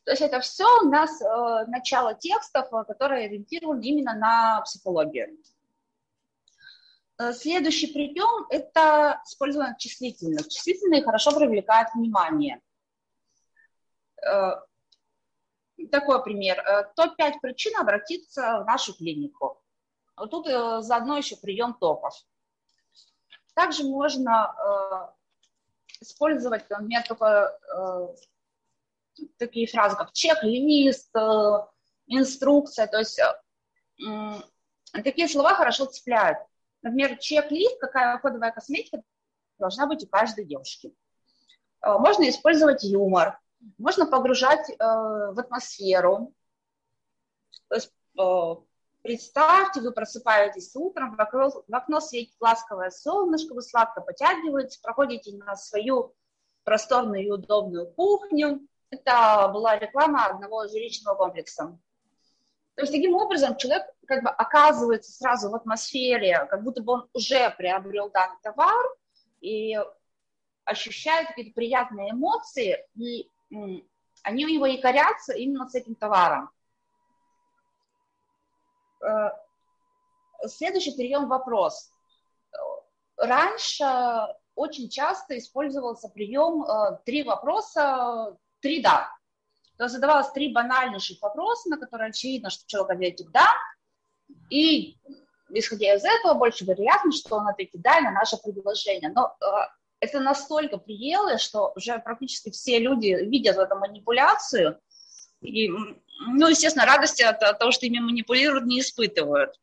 То 0.05 0.13
есть 0.13 0.23
это 0.23 0.41
все 0.41 0.65
у 0.83 0.89
нас 0.89 1.21
э, 1.21 1.65
начало 1.67 2.15
текстов, 2.15 2.73
э, 2.73 2.85
которые 2.85 3.27
ориентированы 3.27 3.83
именно 3.83 4.15
на 4.15 4.61
психологию. 4.63 5.37
Э, 7.19 7.33
следующий 7.33 7.93
прием– 7.93 8.47
это 8.51 9.21
использование 9.27 9.77
числительных. 9.79 10.49
Числительные 10.49 11.03
хорошо 11.03 11.37
привлекают 11.37 11.89
внимание. 11.95 12.61
Э, 14.27 14.63
такой 15.91 16.23
пример. 16.23 16.59
Э, 16.61 16.85
Топ-5 16.95 17.41
причин 17.41 17.77
обратиться 17.79 18.61
в 18.61 18.67
нашу 18.67 18.95
клинику. 18.95 19.63
Вот 20.17 20.31
тут 20.31 20.47
заодно 20.47 21.19
еще 21.19 21.37
прием 21.37 21.75
топов. 21.75 22.15
Также 23.55 23.85
можно 23.85 25.13
использовать, 26.01 26.69
например, 26.71 27.07
только 27.07 27.55
такие 29.37 29.67
фразы, 29.67 29.95
как 29.97 30.13
чек-лист, 30.13 31.15
инструкция. 32.07 32.87
То 32.87 32.99
есть 32.99 33.21
такие 34.93 35.29
слова 35.29 35.55
хорошо 35.55 35.85
цепляют. 35.85 36.39
Например, 36.81 37.19
чек-лист, 37.19 37.79
какая 37.79 38.17
кодовая 38.19 38.53
косметика 38.53 39.03
должна 39.59 39.87
быть 39.87 40.05
у 40.05 40.07
каждой 40.07 40.45
девушки. 40.45 40.95
Э, 41.83 41.99
можно 41.99 42.29
использовать 42.29 42.85
юмор, 42.85 43.39
можно 43.79 44.07
погружать 44.07 44.71
э, 44.71 44.75
в 44.79 45.39
атмосферу. 45.39 46.33
То 47.69 47.75
есть 47.75 47.93
э, 48.19 48.55
представьте, 49.03 49.81
вы 49.81 49.93
просыпаетесь 49.93 50.75
утром, 50.75 51.17
в 51.17 51.21
окно, 51.21 51.51
в 51.51 51.75
окно 51.75 52.01
светит 52.01 52.35
ласковое 52.41 52.91
солнышко, 52.91 53.55
вы 53.55 53.63
сладко 53.63 54.01
потягиваетесь, 54.01 54.79
проходите 54.79 55.37
на 55.37 55.57
свою 55.57 56.15
просторную 56.65 57.25
и 57.25 57.31
удобную 57.31 57.91
кухню. 57.93 58.67
Это 58.91 59.49
была 59.53 59.79
реклама 59.79 60.27
одного 60.27 60.67
жилищного 60.69 61.17
комплекса. 61.17 61.79
То 62.75 62.83
есть 62.83 62.93
таким 62.93 63.15
образом 63.15 63.57
человек 63.57 63.87
как 64.07 64.23
бы 64.23 64.31
оказывается 64.31 65.11
сразу 65.11 65.51
в 65.51 65.55
атмосфере, 65.55 66.47
как 66.51 66.63
будто 66.63 66.83
бы 66.83 66.93
он 66.93 67.09
уже 67.15 67.51
приобрел 67.57 68.11
данный 68.11 68.37
товар 68.43 68.85
и 69.41 69.79
ощущает 70.65 71.29
какие-то 71.29 71.55
приятные 71.55 72.11
эмоции, 72.11 72.85
и 72.97 73.31
они 73.51 74.45
у 74.45 74.49
него 74.49 74.67
якорятся 74.67 75.35
именно 75.35 75.69
с 75.69 75.75
этим 75.75 75.95
товаром. 75.95 76.51
Э, 79.01 79.31
следующий 80.47 80.97
прием 80.97 81.29
вопрос. 81.29 81.91
Раньше 83.17 83.85
очень 84.55 84.89
часто 84.89 85.39
использовался 85.39 86.09
прием 86.09 86.63
э, 86.63 86.99
три 87.05 87.23
вопроса, 87.23 88.37
три 88.61 88.83
да 88.83 89.17
то 89.77 89.89
задавалось 89.89 90.31
три 90.31 90.53
банальнейших 90.53 91.21
вопроса, 91.21 91.69
на 91.69 91.79
которые 91.79 92.11
очевидно, 92.11 92.51
что 92.51 92.67
человек 92.67 92.93
ответит 92.93 93.31
«да», 93.31 93.47
и 94.51 94.97
исходя 95.51 95.95
из 95.95 96.05
этого 96.05 96.35
больше 96.35 96.65
вероятно, 96.65 97.13
что 97.13 97.37
он 97.37 97.49
ответит 97.49 97.81
«да» 97.83 98.01
на 98.01 98.11
наше 98.11 98.37
предложение. 98.39 99.11
Но 99.11 99.37
э, 99.41 99.47
это 100.01 100.21
настолько 100.21 100.79
приело, 100.79 101.39
что 101.39 101.73
уже 101.75 101.99
практически 101.99 102.51
все 102.51 102.79
люди 102.79 103.09
видят 103.25 103.57
эту 103.57 103.77
манипуляцию, 103.77 104.79
и, 105.41 105.69
ну, 105.69 106.49
естественно, 106.49 106.87
радости 106.87 107.23
от, 107.23 107.43
от 107.43 107.59
того, 107.59 107.73
что 107.73 107.87
ими 107.87 107.99
манипулируют, 107.99 108.67
не 108.67 108.81
испытывают. 108.81 109.61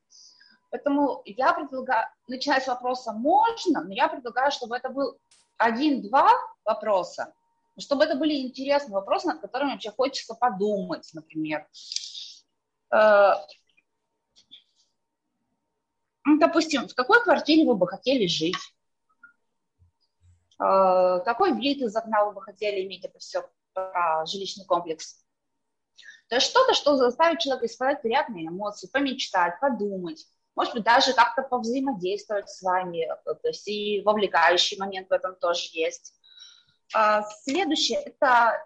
Поэтому 0.71 1.21
я 1.25 1.53
предлагаю, 1.53 2.07
начинать 2.27 2.63
с 2.63 2.67
вопроса 2.67 3.13
можно, 3.13 3.83
но 3.83 3.93
я 3.93 4.07
предлагаю, 4.07 4.51
чтобы 4.51 4.75
это 4.75 4.89
был 4.89 5.19
один-два 5.57 6.31
вопроса, 6.65 7.33
чтобы 7.77 8.05
это 8.05 8.15
были 8.15 8.33
интересные 8.41 8.93
вопросы, 8.93 9.27
над 9.27 9.41
которыми 9.41 9.73
вообще 9.73 9.91
хочется 9.91 10.33
подумать, 10.33 11.09
например. 11.13 11.67
Э, 12.91 13.33
ну, 16.25 16.39
допустим, 16.39 16.87
в 16.87 16.95
какой 16.95 17.21
квартире 17.23 17.67
вы 17.67 17.75
бы 17.75 17.87
хотели 17.87 18.25
жить? 18.25 18.57
Э, 20.63 21.19
какой 21.25 21.53
вид 21.53 21.81
из 21.81 21.95
окна 21.95 22.25
вы 22.25 22.33
бы 22.33 22.41
хотели 22.41 22.85
иметь? 22.85 23.03
Это 23.03 23.19
все 23.19 23.49
про 23.73 24.25
жилищный 24.25 24.65
комплекс. 24.65 25.23
То 26.29 26.35
есть 26.35 26.47
что-то, 26.47 26.73
что 26.73 26.95
заставит 26.95 27.39
человека 27.39 27.65
испытать 27.65 28.01
приятные 28.01 28.47
эмоции, 28.47 28.87
помечтать, 28.87 29.59
подумать, 29.59 30.25
может 30.55 30.73
быть, 30.73 30.83
даже 30.83 31.13
как-то 31.13 31.41
повзаимодействовать 31.41 32.49
с 32.49 32.61
вами, 32.61 33.07
то 33.25 33.47
есть 33.47 33.67
и 33.67 34.01
вовлекающий 34.05 34.77
момент 34.77 35.09
в 35.09 35.13
этом 35.13 35.35
тоже 35.35 35.67
есть. 35.71 36.13
А, 36.93 37.23
следующее, 37.23 37.99
это, 37.99 38.63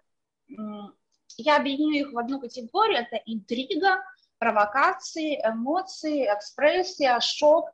я 1.38 1.56
объединю 1.56 2.08
их 2.08 2.14
в 2.14 2.18
одну 2.18 2.40
категорию, 2.42 3.00
это 3.00 3.16
интрига, 3.26 4.04
провокации, 4.38 5.40
эмоции, 5.44 6.26
экспрессия, 6.26 7.20
шок. 7.22 7.72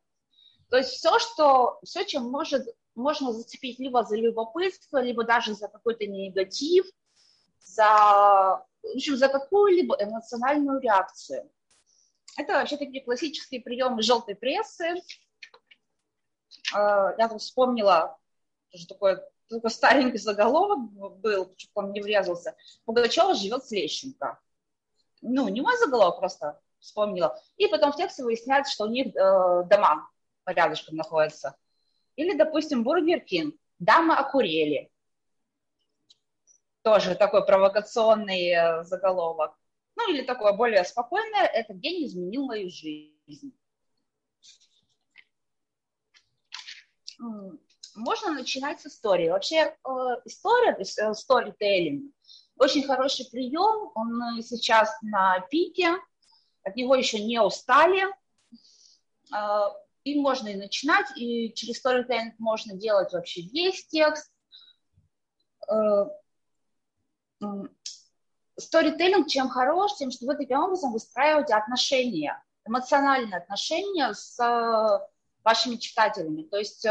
То 0.70 0.78
есть 0.78 0.92
все, 0.92 1.20
что, 1.20 1.80
все, 1.84 2.06
чем 2.06 2.30
может, 2.30 2.68
можно 2.96 3.32
зацепить 3.32 3.80
либо 3.80 4.04
за 4.04 4.16
любопытство, 4.16 5.02
либо 5.02 5.24
даже 5.24 5.54
за 5.54 5.68
какой-то 5.68 6.06
негатив, 6.06 6.86
за, 7.60 8.66
в 8.82 8.96
общем, 8.96 9.16
за 9.16 9.30
какую-либо 9.30 9.96
эмоциональную 10.00 10.80
реакцию. 10.80 11.50
Это 12.38 12.54
вообще 12.54 12.78
такие 12.78 13.04
классические 13.04 13.62
приемы 13.62 14.02
желтой 14.02 14.36
прессы. 14.36 14.96
А, 16.74 17.14
я 17.18 17.30
тут 17.30 17.42
вспомнила 17.42 18.18
тоже 18.72 18.88
такое 18.88 19.30
только 19.50 19.70
старенький 19.70 20.18
заголовок 20.18 20.80
был, 21.20 21.54
чтобы 21.58 21.88
он 21.88 21.94
не 21.94 22.02
врезался. 22.02 22.56
Пугачева 22.86 23.36
живет 23.36 23.64
с 23.64 23.72
Лещенко. 23.72 24.40
Ну, 25.22 25.48
не 25.48 25.62
мой 25.62 25.78
заголовок, 25.78 26.18
просто 26.18 26.60
вспомнила. 26.80 27.40
И 27.58 27.68
потом 27.68 27.92
в 27.92 27.96
тексте 27.96 28.24
выясняется, 28.24 28.74
что 28.74 28.86
у 28.86 28.90
них 28.90 29.16
э, 29.16 29.64
дома 29.66 30.10
рядышком 30.46 30.96
находятся. 30.96 31.56
Или, 32.16 32.38
допустим, 32.38 32.84
Бургер 32.84 33.20
Кинг. 33.22 33.56
Да 33.80 33.98
мы 33.98 34.16
окурели. 34.16 34.90
Тоже 36.84 37.16
такой 37.16 37.46
провокационный 37.46 38.50
э, 38.50 38.84
заголовок. 38.84 39.58
Ну, 39.96 40.12
или 40.12 40.24
такое 40.24 40.54
более 40.54 40.84
спокойное. 40.84 41.46
Этот 41.46 41.80
день 41.80 42.06
изменил 42.06 42.46
мою 42.46 42.70
жизнь 42.70 43.54
можно 47.96 48.32
начинать 48.32 48.82
с 48.82 48.88
истории. 48.88 49.30
Вообще 49.30 49.58
э, 49.58 49.90
история, 50.26 50.76
э, 50.78 51.12
storytelling, 51.12 52.12
очень 52.58 52.84
хороший 52.84 53.30
прием, 53.30 53.92
он 53.96 54.42
сейчас 54.42 54.96
на 55.02 55.40
пике, 55.50 55.96
от 56.64 56.76
него 56.76 56.96
еще 56.96 57.24
не 57.24 57.40
устали. 57.42 58.06
Им 60.04 60.22
можно 60.22 60.50
и 60.50 60.56
начинать, 60.56 61.08
и 61.16 61.54
через 61.54 61.84
storytelling 61.84 62.34
можно 62.38 62.74
делать 62.76 63.14
вообще 63.14 63.42
весь 63.42 63.88
текст. 63.88 64.32
Storytelling 68.60 69.28
чем 69.28 69.50
хорош, 69.50 69.96
тем, 69.96 70.12
что 70.12 70.26
вы 70.26 70.36
таким 70.36 70.60
образом 70.60 70.92
выстраиваете 70.92 71.56
отношения, 71.56 72.44
эмоциональные 72.66 73.38
отношения 73.38 74.14
с 74.14 74.38
вашими 75.44 75.76
читателями. 75.78 76.44
То 76.44 76.58
есть 76.58 76.86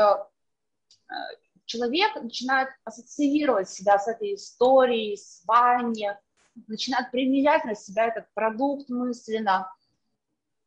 человек 1.67 2.15
начинает 2.17 2.71
ассоциировать 2.85 3.69
себя 3.71 3.99
с 3.99 4.09
этой 4.09 4.35
историей, 4.35 5.17
с 5.17 5.45
вами, 5.45 6.19
начинает 6.67 7.11
применять 7.11 7.65
на 7.65 7.75
себя 7.75 8.07
этот 8.07 8.33
продукт 8.35 8.89
мысленно. 8.89 9.71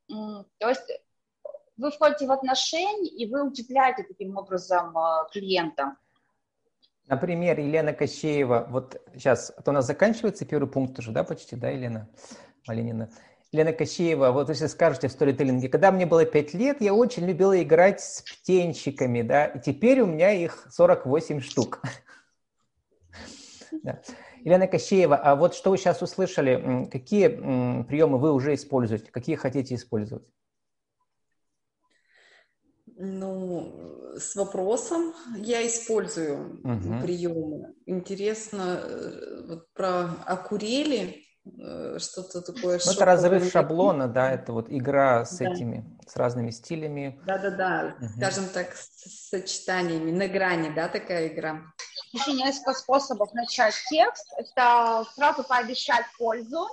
То 0.07 0.69
есть 0.69 0.89
вы 1.77 1.91
входите 1.91 2.27
в 2.27 2.31
отношения, 2.31 3.09
и 3.09 3.29
вы 3.29 3.43
утепляете 3.47 4.03
таким 4.03 4.37
образом 4.37 4.97
э, 4.97 5.27
клиента. 5.31 5.95
Например, 7.07 7.59
Елена 7.59 7.93
Кощеева, 7.93 8.67
вот 8.69 8.99
сейчас, 9.13 9.53
а 9.55 9.61
то 9.61 9.71
у 9.71 9.73
нас 9.73 9.85
заканчивается 9.85 10.45
первый 10.45 10.67
пункт 10.67 10.97
уже, 10.97 11.11
да, 11.11 11.23
почти, 11.23 11.55
да, 11.55 11.69
Елена 11.69 12.09
Малинина? 12.67 13.09
Лена 13.51 13.73
Кощеева, 13.73 14.31
вот 14.31 14.49
если 14.49 14.67
скажете 14.67 15.07
в 15.07 15.11
сторителлинге, 15.11 15.69
когда 15.69 15.91
мне 15.91 16.05
было 16.05 16.25
5 16.25 16.53
лет, 16.55 16.81
я 16.81 16.93
очень 16.93 17.25
любила 17.25 17.61
играть 17.61 18.01
с 18.01 18.21
птенчиками, 18.21 19.21
да, 19.21 19.45
и 19.45 19.61
теперь 19.61 20.01
у 20.01 20.07
меня 20.07 20.31
их 20.31 20.67
48 20.71 21.39
штук. 21.41 21.81
Елена 24.43 24.67
Кощеева, 24.67 25.15
а 25.15 25.35
вот 25.35 25.53
что 25.53 25.69
вы 25.69 25.77
сейчас 25.77 26.01
услышали, 26.01 26.87
какие 26.91 27.27
приемы 27.27 28.17
вы 28.17 28.33
уже 28.33 28.55
используете, 28.55 29.11
какие 29.11 29.35
хотите 29.35 29.75
использовать? 29.75 30.25
Ну, 32.97 34.13
с 34.17 34.35
вопросом 34.35 35.13
я 35.37 35.65
использую 35.67 36.61
угу. 36.63 37.01
приемы. 37.01 37.73
Интересно, 37.85 38.79
э, 38.81 39.45
вот 39.47 39.73
про 39.73 40.11
акурели 40.25 41.25
Э, 41.59 41.97
что-то 41.99 42.41
такое. 42.41 42.79
Ну, 42.83 42.91
это 42.91 43.05
разрыв 43.05 43.51
шаблона, 43.51 44.07
да, 44.07 44.31
это 44.31 44.51
вот 44.51 44.67
игра 44.69 45.25
с 45.25 45.37
да. 45.37 45.51
этими, 45.51 45.85
с 46.07 46.15
разными 46.15 46.49
стилями. 46.49 47.21
Да-да-да, 47.25 47.95
угу. 47.99 48.09
скажем 48.17 48.49
так, 48.49 48.75
с 48.75 49.29
сочетаниями, 49.29 50.11
на 50.11 50.27
грани, 50.27 50.73
да, 50.73 50.87
такая 50.87 51.27
игра. 51.27 51.61
Еще 52.13 52.33
несколько 52.33 52.73
способов 52.73 53.31
начать 53.33 53.75
текст. 53.89 54.25
Это 54.37 55.05
сразу 55.15 55.43
пообещать 55.43 56.05
пользу, 56.17 56.67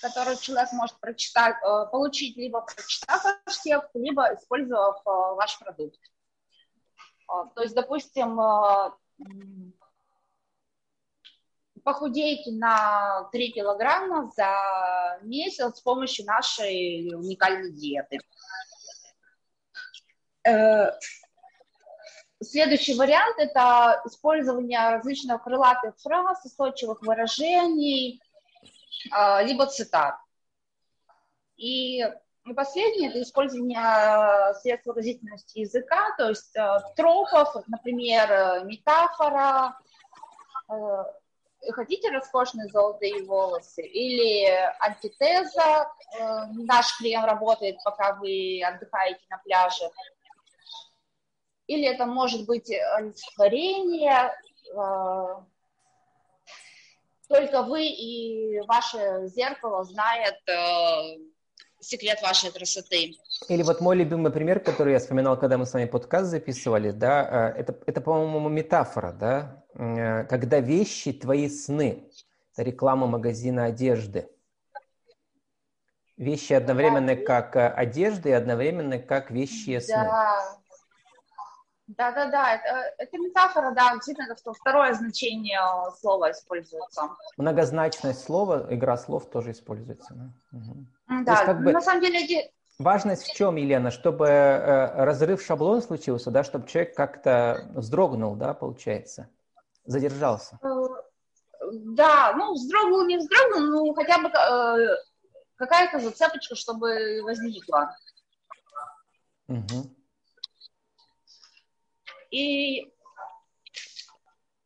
которую 0.00 0.36
человек 0.36 0.72
может 0.72 0.98
прочитать, 1.00 1.56
э, 1.62 1.86
получить, 1.90 2.36
либо 2.36 2.60
прочитав 2.60 3.24
ваш 3.24 3.58
текст, 3.60 3.90
либо 3.94 4.34
использовав 4.34 4.96
э, 4.98 5.10
ваш 5.34 5.58
продукт. 5.58 6.00
То 7.54 7.62
есть, 7.62 7.74
допустим, 7.74 8.40
похудеете 11.88 12.52
на 12.52 13.28
3 13.32 13.52
килограмма 13.52 14.30
за 14.36 15.18
месяц 15.22 15.78
с 15.78 15.80
помощью 15.80 16.26
нашей 16.26 17.14
уникальной 17.14 17.72
диеты. 17.72 18.18
Э, 20.46 20.92
следующий 22.42 22.94
вариант– 22.94 23.36
это 23.38 24.02
использование 24.06 24.78
различных 24.90 25.42
крылатых 25.42 25.94
фраз, 25.98 26.44
устойчивых 26.44 27.00
выражений, 27.02 28.20
э, 28.20 28.27
либо 29.44 29.66
цитат. 29.66 30.16
И 31.56 32.04
последнее– 32.56 33.10
это 33.10 33.22
использование 33.22 34.54
средств 34.54 34.86
выразительности 34.86 35.60
языка, 35.60 36.14
то 36.16 36.30
есть 36.30 36.56
э, 36.56 36.78
тропов, 36.96 37.54
например, 37.68 38.64
метафора, 38.64 39.76
хотите 41.70 42.10
роскошные 42.10 42.68
золотые 42.68 43.24
волосы, 43.24 43.82
или 43.82 44.46
антитеза, 44.80 45.90
э, 46.18 46.46
наш 46.52 46.96
клиент 46.98 47.26
работает, 47.26 47.78
пока 47.84 48.14
вы 48.14 48.62
отдыхаете 48.64 49.20
на 49.30 49.38
пляже, 49.38 49.90
или 51.66 51.86
это 51.86 52.06
может 52.06 52.46
быть 52.46 52.70
олицетворение, 52.70 54.34
э, 54.74 55.26
только 57.28 57.62
вы 57.62 57.86
и 57.86 58.60
ваше 58.66 59.26
зеркало 59.28 59.84
знает 59.84 60.36
э, 60.48 61.18
секрет 61.80 62.20
вашей 62.22 62.50
красоты. 62.50 63.14
Или 63.48 63.62
вот 63.62 63.80
мой 63.80 63.96
любимый 63.96 64.32
пример, 64.32 64.60
который 64.60 64.94
я 64.94 64.98
вспоминал, 64.98 65.38
когда 65.38 65.58
мы 65.58 65.66
с 65.66 65.72
вами 65.72 65.86
подкаст 65.86 66.30
записывали, 66.30 66.90
да, 66.90 67.52
это, 67.56 67.78
это 67.86 68.00
по-моему, 68.00 68.48
метафора, 68.48 69.12
да, 69.12 69.64
Э, 69.78 70.24
когда 70.24 70.60
вещи 70.60 71.12
твои 71.12 71.48
сны. 71.48 72.10
Это 72.52 72.62
реклама 72.62 73.06
магазина 73.06 73.66
одежды. 73.66 74.28
Вещи 76.16 76.52
одновременно 76.52 77.14
как 77.14 77.54
э, 77.54 77.68
одежда 77.68 78.30
и 78.30 78.32
одновременно 78.32 78.98
как 78.98 79.30
вещи 79.30 79.78
сны. 79.78 79.94
Да. 79.94 80.58
Да, 81.88 82.12
да, 82.12 82.26
да, 82.30 82.54
это, 82.54 82.94
это 82.98 83.18
метафора, 83.18 83.72
да, 83.72 83.94
действительно, 83.94 84.32
это 84.32 84.52
второе 84.52 84.92
значение 84.94 85.60
слова 85.98 86.30
используется. 86.30 87.02
Многозначность 87.36 88.22
слова, 88.22 88.66
игра 88.70 88.96
слов 88.96 89.30
тоже 89.30 89.52
используется. 89.52 90.14
Да, 90.14 90.58
угу. 90.58 90.86
да 91.24 91.32
есть, 91.32 91.44
как 91.44 91.62
бы, 91.62 91.72
на 91.72 91.80
самом 91.80 92.02
деле... 92.02 92.50
Важность 92.78 93.24
в 93.24 93.34
чем, 93.34 93.56
Елена, 93.56 93.90
чтобы 93.90 94.26
э, 94.26 95.04
разрыв 95.04 95.42
шаблона 95.42 95.80
случился, 95.80 96.30
да, 96.30 96.44
чтобы 96.44 96.68
человек 96.68 96.94
как-то 96.94 97.66
вздрогнул, 97.74 98.36
да, 98.36 98.54
получается? 98.54 99.28
задержался? 99.88 100.58
Э, 100.62 100.68
да, 101.72 102.34
ну, 102.36 102.54
вздрогнул, 102.54 103.04
не 103.06 103.16
вздрогнул, 103.16 103.86
ну, 103.86 103.94
хотя 103.94 104.18
бы 104.18 104.28
э, 104.28 104.96
какая-то 105.56 105.98
зацепочка, 105.98 106.54
чтобы 106.54 107.20
возникла. 107.24 107.96
Угу. 109.48 109.90
И 112.30 112.92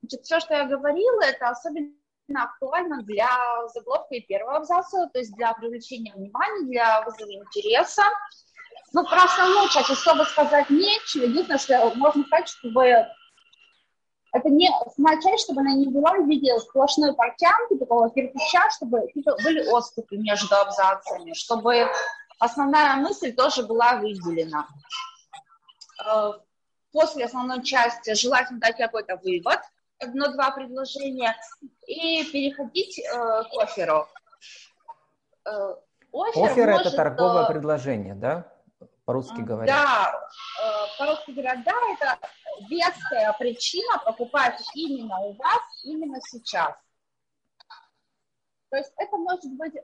значит, 0.03 0.25
все, 0.25 0.41
что 0.41 0.55
я 0.55 0.65
говорила, 0.65 1.23
это 1.23 1.49
особенно 1.49 1.93
актуально 2.35 3.03
для 3.03 3.29
заголовка 3.75 4.15
и 4.15 4.21
первого 4.21 4.57
абзаца, 4.57 5.09
то 5.13 5.19
есть 5.19 5.35
для 5.35 5.53
привлечения 5.55 6.13
внимания, 6.15 6.67
для 6.67 7.03
вызова 7.03 7.33
интереса. 7.33 8.03
Ну, 8.93 9.05
про 9.05 9.25
основную 9.25 9.69
часть 9.69 9.91
особо 9.91 10.25
сказать 10.25 10.69
нечего. 10.71 11.25
Единственное, 11.25 11.59
что 11.59 11.95
можно 11.95 12.25
сказать, 12.25 12.49
чтобы 12.49 13.07
это 14.33 14.49
не 14.49 14.69
означает, 14.69 15.41
чтобы 15.41 15.61
она 15.61 15.75
не 15.75 15.89
была 15.89 16.13
в 16.13 16.27
виде 16.27 16.59
сплошной 16.59 17.15
портянки, 17.15 17.79
такого 17.79 18.11
кирпича, 18.11 18.71
чтобы 18.71 19.07
типа, 19.13 19.37
были 19.43 19.67
отступы 19.71 20.17
между 20.17 20.55
абзацами, 20.57 21.35
чтобы 21.35 21.87
основная 22.39 22.97
мысль 22.97 23.33
тоже 23.35 23.63
была 23.63 23.97
выделена. 23.97 24.67
Э, 26.05 26.33
после 26.93 27.25
основной 27.25 27.63
части 27.63 28.15
желательно 28.15 28.61
дать 28.61 28.77
какой-то 28.77 29.17
вывод, 29.17 29.59
одно-два 29.99 30.51
предложения, 30.51 31.37
и 31.87 32.25
переходить 32.31 32.99
э, 32.99 33.05
к 33.13 33.63
оферу. 33.63 34.07
Э, 35.45 35.75
офер, 36.13 36.45
офер 36.45 36.71
может, 36.71 36.87
это 36.87 36.97
торговое 36.97 37.47
предложение, 37.47 38.15
да? 38.15 38.47
По-русски 39.05 39.41
говоря. 39.41 39.67
Да, 39.67 40.29
по-русски 40.99 41.33
говоря, 41.33 41.63
да, 41.65 41.75
это 41.93 42.19
веская 42.69 43.33
причина 43.33 43.99
покупать 44.05 44.61
именно 44.75 45.19
у 45.21 45.33
вас, 45.33 45.63
именно 45.83 46.21
сейчас. 46.21 46.75
То 48.71 48.77
есть 48.77 48.93
это 48.97 49.17
может 49.17 49.53
быть 49.53 49.75
э, 49.75 49.81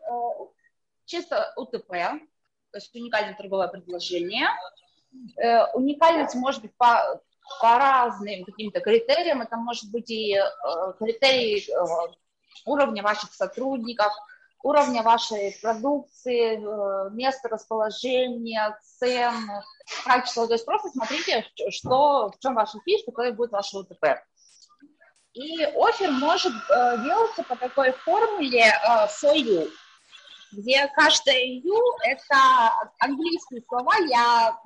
чисто 1.05 1.53
УТП, 1.57 1.91
то 1.91 2.79
есть 2.79 2.95
уникальное 2.95 3.35
торговое 3.35 3.69
предложение. 3.69 4.49
Э, 5.37 5.67
уникальность 5.75 6.35
может 6.35 6.63
быть 6.63 6.77
по, 6.77 7.21
по 7.61 7.79
разным 7.79 8.45
каким-то 8.45 8.81
критериям. 8.81 9.43
Это 9.43 9.57
может 9.57 9.91
быть 9.91 10.11
и 10.11 10.35
э, 10.35 10.43
критерии 10.99 11.71
э, 11.71 12.13
уровня 12.67 13.03
ваших 13.03 13.33
сотрудников, 13.33 14.13
уровня 14.63 15.03
вашей 15.03 15.57
продукции, 15.61 16.59
э, 16.59 17.11
место 17.11 17.49
расположения, 17.49 18.79
цен, 18.83 19.35
качество. 20.05 20.47
То 20.47 20.55
есть 20.55 20.67
просто 20.67 20.91
смотрите, 20.91 21.45
что, 21.71 22.31
в 22.31 22.39
чем 22.41 22.55
ваша 22.55 22.79
фишка, 22.85 23.13
какой 23.13 23.33
будет 23.33 23.53
ваш 23.53 23.73
УТП. 23.75 24.23
И 25.35 25.63
офер 25.65 26.11
может 26.11 26.53
э, 26.53 26.99
делаться 27.05 27.43
по 27.45 27.57
такой 27.57 27.93
формуле 27.93 28.65
э, 28.65 29.07
for 29.07 29.35
you, 29.35 29.71
где 30.53 30.87
каждое 30.89 31.61
you– 31.61 31.81
это 32.05 32.37
английские 32.99 33.63
слова. 33.69 33.95
Я 34.09 34.59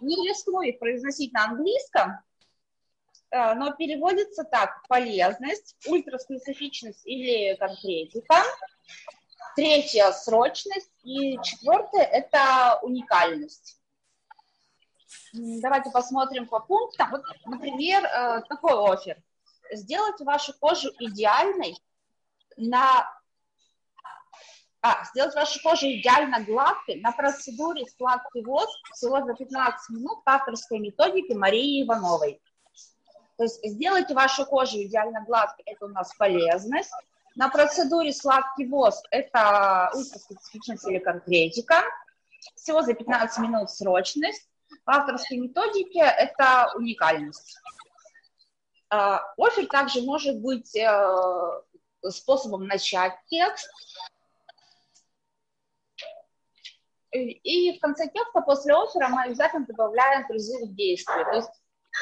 не 0.00 0.28
рискну 0.28 0.62
их 0.62 0.78
произносить 0.78 1.32
на 1.32 1.44
английском, 1.44 2.18
э, 3.30 3.54
но 3.54 3.72
переводится 3.72 4.44
так– 4.44 4.82
полезность, 4.88 5.76
ультраспецифичность 5.86 7.06
или 7.06 7.56
конкретика– 7.56 8.42
Третье– 9.54 10.10
срочность. 10.12 10.90
И 11.02 11.38
четвертое– 11.42 12.02
это 12.12 12.78
уникальность. 12.82 13.78
Давайте 15.32 15.90
посмотрим 15.90 16.46
по 16.46 16.60
пунктам. 16.60 17.10
Вот, 17.10 17.22
например, 17.46 18.04
э, 18.04 18.42
такой 18.48 18.72
офер. 18.72 19.22
Сделать 19.72 20.20
вашу 20.20 20.54
кожу 20.58 20.90
идеальной 20.98 21.76
на... 22.56 23.08
А, 24.86 25.02
сделать 25.06 25.34
вашу 25.34 25.62
кожу 25.62 25.86
идеально 25.86 26.44
гладкой 26.44 27.00
на 27.00 27.10
процедуре 27.10 27.86
сладкий 27.96 28.44
воск 28.44 28.68
всего 28.92 29.24
за 29.24 29.32
15 29.32 29.96
минут 29.96 30.22
по 30.24 30.34
авторской 30.34 30.78
методике 30.78 31.34
Марии 31.34 31.82
Ивановой. 31.82 32.42
То 33.38 33.44
есть 33.44 33.60
сделайте 33.64 34.12
вашу 34.12 34.44
кожу 34.44 34.82
идеально 34.82 35.24
гладкой, 35.24 35.64
это 35.64 35.86
у 35.86 35.88
нас 35.88 36.14
полезность. 36.18 36.92
На 37.34 37.48
процедуре 37.48 38.12
сладкий 38.12 38.66
воск 38.66 39.02
это 39.10 39.90
ультраспецифичность 39.94 40.86
или 40.86 40.98
конкретика. 40.98 41.82
Всего 42.54 42.82
за 42.82 42.92
15 42.92 43.38
минут 43.38 43.70
срочность. 43.70 44.46
По 44.84 44.96
авторской 44.96 45.38
методике 45.38 46.00
это 46.00 46.70
уникальность. 46.76 47.58
А, 48.90 49.22
офер 49.38 49.66
также 49.66 50.02
может 50.02 50.42
быть 50.42 50.76
э, 50.76 51.62
способом 52.10 52.66
начать 52.66 53.14
текст. 53.30 53.70
И 57.14 57.78
в 57.78 57.80
конце 57.80 58.08
текста 58.08 58.40
после 58.40 58.74
оффера 58.74 59.08
мы 59.08 59.22
обязательно 59.22 59.64
добавляем 59.66 60.26
призыв 60.26 60.68
к 60.68 60.74
действию. 60.74 61.24
То 61.24 61.36
есть 61.36 61.50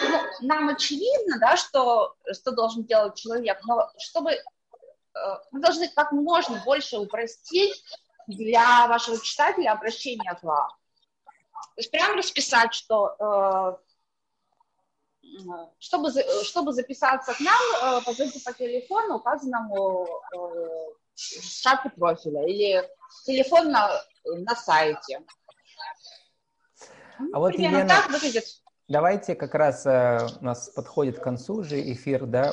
ну, 0.01 0.19
нам 0.41 0.71
очевидно, 0.71 1.39
да, 1.39 1.57
что, 1.57 2.15
что 2.33 2.53
должен 2.53 2.85
делать 2.85 3.17
человек, 3.17 3.61
но 3.65 3.91
чтобы 3.99 4.31
э, 4.33 4.41
мы 5.51 5.61
должны 5.61 5.89
как 5.89 6.13
можно 6.13 6.63
больше 6.65 6.97
упростить 6.97 7.85
для 8.27 8.87
вашего 8.87 9.21
читателя 9.21 9.73
обращение 9.73 10.35
к 10.35 10.43
вам. 10.43 10.71
То 10.71 11.79
есть 11.79 11.91
прямо 11.91 12.17
расписать, 12.17 12.73
что 12.73 13.15
э, 13.19 13.77
чтобы, 15.79 16.11
чтобы 16.45 16.73
записаться 16.73 17.35
к 17.35 17.41
нам, 17.41 17.61
э, 17.83 18.01
позвоните 18.07 18.41
по 18.41 18.55
телефону, 18.55 19.17
указанному 19.17 20.09
в 20.33 21.63
шапке 21.63 21.91
профиля, 21.91 22.47
или 22.47 22.89
телефон 23.27 23.71
на, 23.71 23.91
на 24.25 24.55
сайте. 24.55 25.21
А 27.33 27.39
вот, 27.39 27.53
Примерно 27.53 27.77
Елена, 27.77 27.89
так 27.89 28.11
выглядит 28.11 28.45
Давайте 28.89 29.35
как 29.35 29.55
раз 29.55 29.87
э, 29.87 30.27
у 30.41 30.45
нас 30.45 30.69
подходит 30.69 31.19
к 31.19 31.23
концу 31.23 31.61
уже 31.61 31.81
эфир, 31.93 32.27
да, 32.27 32.51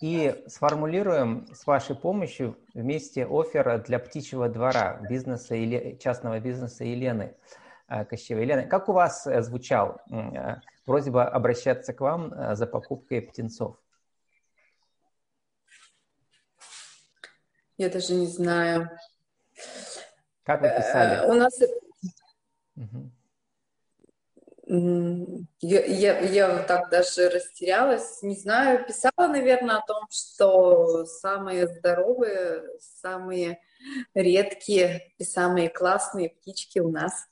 и 0.00 0.44
сформулируем 0.46 1.48
с 1.52 1.66
вашей 1.66 1.96
помощью 1.96 2.56
вместе 2.72 3.26
офер 3.26 3.82
для 3.82 3.98
птичьего 3.98 4.48
двора 4.48 5.00
бизнеса 5.08 5.54
или 5.54 5.98
частного 6.00 6.38
бизнеса 6.38 6.84
Елены 6.84 7.36
э, 7.88 8.04
Кощевой. 8.04 8.44
Елена, 8.44 8.62
как 8.64 8.88
у 8.88 8.92
вас 8.92 9.26
э, 9.26 9.42
звучал 9.42 10.00
э, 10.10 10.56
просьба 10.84 11.28
обращаться 11.28 11.92
к 11.92 12.00
вам 12.00 12.32
за 12.54 12.66
покупкой 12.66 13.22
птенцов? 13.22 13.76
Я 17.76 17.90
даже 17.90 18.14
не 18.14 18.26
знаю. 18.26 18.88
Как 20.48 20.62
вы 20.62 20.70
писали? 20.70 21.26
Э, 21.26 21.28
у 21.28 21.34
нас... 21.34 21.60
Угу. 22.74 23.10
Я, 25.60 25.84
я, 25.84 26.20
я 26.20 26.62
так 26.62 26.88
даже 26.88 27.28
растерялась, 27.28 28.22
не 28.22 28.34
знаю, 28.34 28.86
писала, 28.86 29.28
наверное, 29.28 29.76
о 29.76 29.86
том, 29.86 30.06
что 30.10 31.04
самые 31.04 31.68
здоровые, 31.68 32.64
самые 32.80 33.60
редкие 34.14 35.12
и 35.18 35.24
самые 35.24 35.68
классные 35.68 36.30
птички 36.30 36.78
у 36.78 36.90
нас. 36.90 37.28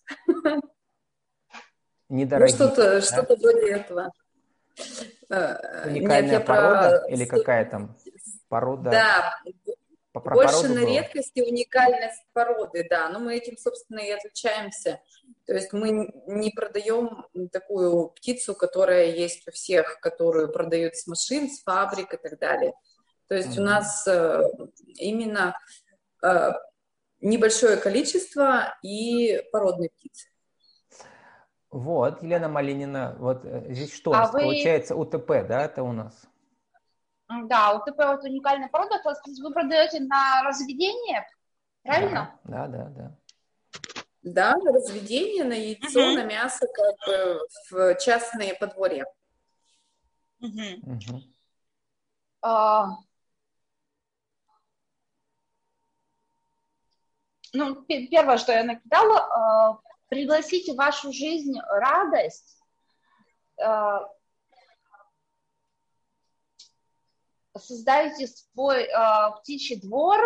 Недорогие. 2.11 2.55
Ну, 2.59 2.67
что-то 2.67 2.83
да? 2.83 3.01
что 3.01 3.23
вроде 3.23 3.71
этого. 3.71 4.13
Э, 5.31 5.89
Уникальная 5.89 6.39
Нет, 6.39 6.45
порода 6.47 7.01
про... 7.01 7.09
или 7.09 7.25
какая 7.25 7.65
там 7.65 7.97
порода? 8.51 8.91
Да, 8.91 9.41
по, 10.21 10.31
Больше 10.35 10.69
на 10.69 10.85
редкость 10.85 11.33
и 11.35 11.43
уникальность 11.43 12.23
породы, 12.33 12.87
да. 12.89 13.09
Но 13.09 13.19
мы 13.19 13.37
этим, 13.37 13.57
собственно, 13.57 14.01
и 14.01 14.11
отличаемся. 14.11 15.01
То 15.47 15.55
есть 15.55 15.73
мы 15.73 16.13
не 16.27 16.51
продаем 16.51 17.25
такую 17.53 18.09
птицу, 18.09 18.55
которая 18.55 19.07
есть 19.07 19.47
у 19.49 19.53
всех, 19.53 20.01
которую 20.01 20.53
продают 20.53 20.97
с 20.97 21.07
машин, 21.07 21.51
с 21.51 21.63
фабрик 21.63 22.15
и 22.15 22.17
так 22.17 22.39
далее. 22.39 22.73
То 23.29 23.35
есть 23.35 23.57
mm-hmm. 23.57 23.61
у 23.61 23.65
нас 23.65 24.07
э, 24.07 24.43
именно 24.99 25.59
э, 26.23 26.53
небольшое 27.21 27.77
количество 27.77 28.77
и 28.83 29.43
породные 29.53 29.91
птицы. 29.91 30.29
Вот, 31.71 32.23
Елена 32.23 32.49
Малинина, 32.49 33.17
вот 33.19 33.45
э, 33.45 33.67
здесь 33.69 33.93
что 33.93 34.13
а 34.13 34.31
вы... 34.31 34.41
получается 34.41 34.95
УТП, 34.95 35.47
да, 35.47 35.65
это 35.65 35.83
у 35.83 35.93
нас? 35.93 36.27
Да, 37.29 37.75
УТП 37.75 37.99
вот 37.99 38.23
уникальная 38.23 38.69
порода, 38.69 39.01
то 39.03 39.11
есть 39.11 39.41
вы 39.43 39.53
продаете 39.53 40.01
на 40.01 40.43
разведение, 40.45 41.27
правильно? 41.83 42.39
Да, 42.45 42.67
да, 42.69 42.85
да. 42.91 43.17
Да, 44.23 44.57
на 44.57 44.73
разведение, 44.73 45.45
на 45.45 45.53
яйцо, 45.53 46.01
uh-huh. 46.01 46.15
на 46.15 46.25
мясо, 46.25 46.67
как 46.67 46.95
бы 47.07 47.41
в 47.71 47.95
частные 47.99 48.55
подворья. 48.55 49.07
Uh-huh. 50.43 50.81
Uh-huh. 50.83 51.23
Uh, 52.45 52.89
ну, 57.53 57.85
первое, 57.85 58.39
что 58.39 58.53
я 58.53 58.65
накидала, 58.65 59.79
uh, 59.79 59.91
пригласите 60.09 60.75
в 60.75 60.77
вашу 60.77 61.13
жизнь 61.13 61.55
радость, 61.69 62.61
создаете 67.59 68.27
свой 68.27 68.85
э, 68.85 68.91
птичий 69.41 69.81
двор 69.81 70.19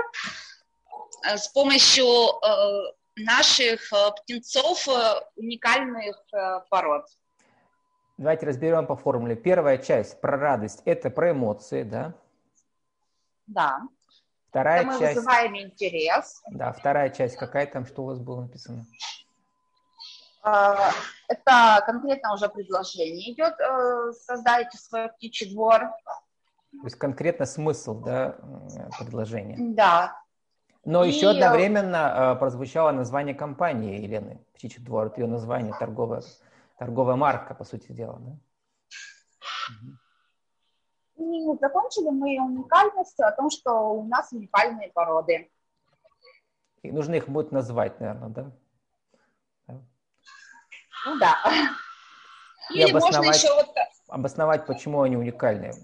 э, 1.26 1.36
с 1.36 1.48
помощью 1.48 2.06
э, 2.06 2.92
наших 3.16 3.92
э, 3.92 4.10
птенцов 4.22 4.88
э, 4.88 5.20
уникальных 5.36 6.16
э, 6.32 6.60
пород. 6.68 7.06
Давайте 8.18 8.46
разберем 8.46 8.86
по 8.86 8.96
формуле. 8.96 9.34
Первая 9.34 9.78
часть 9.78 10.20
про 10.20 10.36
радость– 10.36 10.82
это 10.84 11.10
про 11.10 11.30
эмоции, 11.30 11.82
да? 11.82 12.14
Да. 13.46 13.80
Вторая 14.50 14.80
это 14.80 14.88
мы 14.88 14.98
часть... 14.98 15.16
вызываем 15.16 15.56
интерес. 15.56 16.42
Да, 16.50 16.72
вторая 16.72 17.10
часть 17.10 17.36
какая 17.36 17.66
там, 17.66 17.86
что 17.86 18.02
у 18.02 18.06
вас 18.06 18.18
было 18.18 18.42
написано? 18.42 18.84
Это 20.42 21.82
конкретно 21.86 22.34
уже 22.34 22.48
предложение 22.48 23.32
идет. 23.32 23.54
Создайте 24.16 24.76
свой 24.78 25.08
птичий 25.08 25.52
двор. 25.52 25.82
То 26.72 26.84
есть 26.84 26.96
конкретно 26.96 27.46
смысл 27.46 28.00
да, 28.00 28.36
предложения. 28.98 29.56
Да. 29.74 30.16
Но 30.84 31.04
и... 31.04 31.08
еще 31.08 31.30
одновременно 31.30 32.34
э, 32.34 32.38
прозвучало 32.38 32.92
название 32.92 33.34
компании 33.34 34.00
Елены 34.00 34.40
Птичий 34.54 34.82
двор. 34.82 35.08
Это 35.08 35.20
ее 35.20 35.26
название, 35.26 35.74
торговая, 35.78 36.22
торговая 36.78 37.16
марка, 37.16 37.54
по 37.54 37.64
сути 37.64 37.92
дела. 37.92 38.18
Да? 38.20 38.36
И 41.16 41.58
закончили 41.60 42.08
мы 42.08 42.40
уникальностью 42.40 43.26
о 43.26 43.32
том, 43.32 43.50
что 43.50 43.92
у 43.92 44.04
нас 44.06 44.32
уникальные 44.32 44.90
породы. 44.92 45.50
И 46.82 46.90
нужно 46.92 47.16
их 47.16 47.28
будет 47.28 47.52
назвать, 47.52 48.00
наверное, 48.00 48.28
да? 48.30 48.52
Ну 51.06 51.18
да. 51.18 51.36
И 52.70 52.74
Или 52.74 52.90
обосновать, 52.90 53.26
можно 53.26 53.30
еще 53.30 53.54
вот... 53.54 53.74
обосновать, 54.08 54.66
почему 54.66 55.02
они 55.02 55.16
уникальные. 55.16 55.74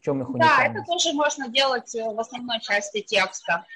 В 0.00 0.02
чем 0.02 0.22
их 0.22 0.30
уникальность? 0.30 0.74
Да, 0.74 0.80
это 0.80 0.86
тоже 0.86 1.12
можно 1.12 1.48
делать 1.48 1.94
э, 1.94 2.02
в 2.02 2.18
основной 2.18 2.58
части 2.60 3.02
текста. 3.02 3.66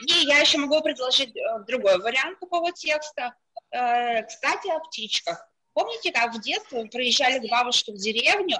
И 0.00 0.12
я 0.26 0.38
еще 0.40 0.58
могу 0.58 0.80
предложить 0.82 1.36
э, 1.36 1.40
другой 1.68 1.98
вариант 1.98 2.40
такого 2.40 2.72
текста. 2.72 3.34
Э, 3.70 4.24
кстати, 4.24 4.68
о 4.68 4.80
птичках. 4.80 5.48
Помните, 5.74 6.10
как 6.10 6.34
в 6.34 6.40
детстве 6.40 6.82
вы 6.82 6.88
приезжали 6.88 7.46
к 7.46 7.48
бабушке 7.48 7.92
в 7.92 7.96
деревню, 7.96 8.58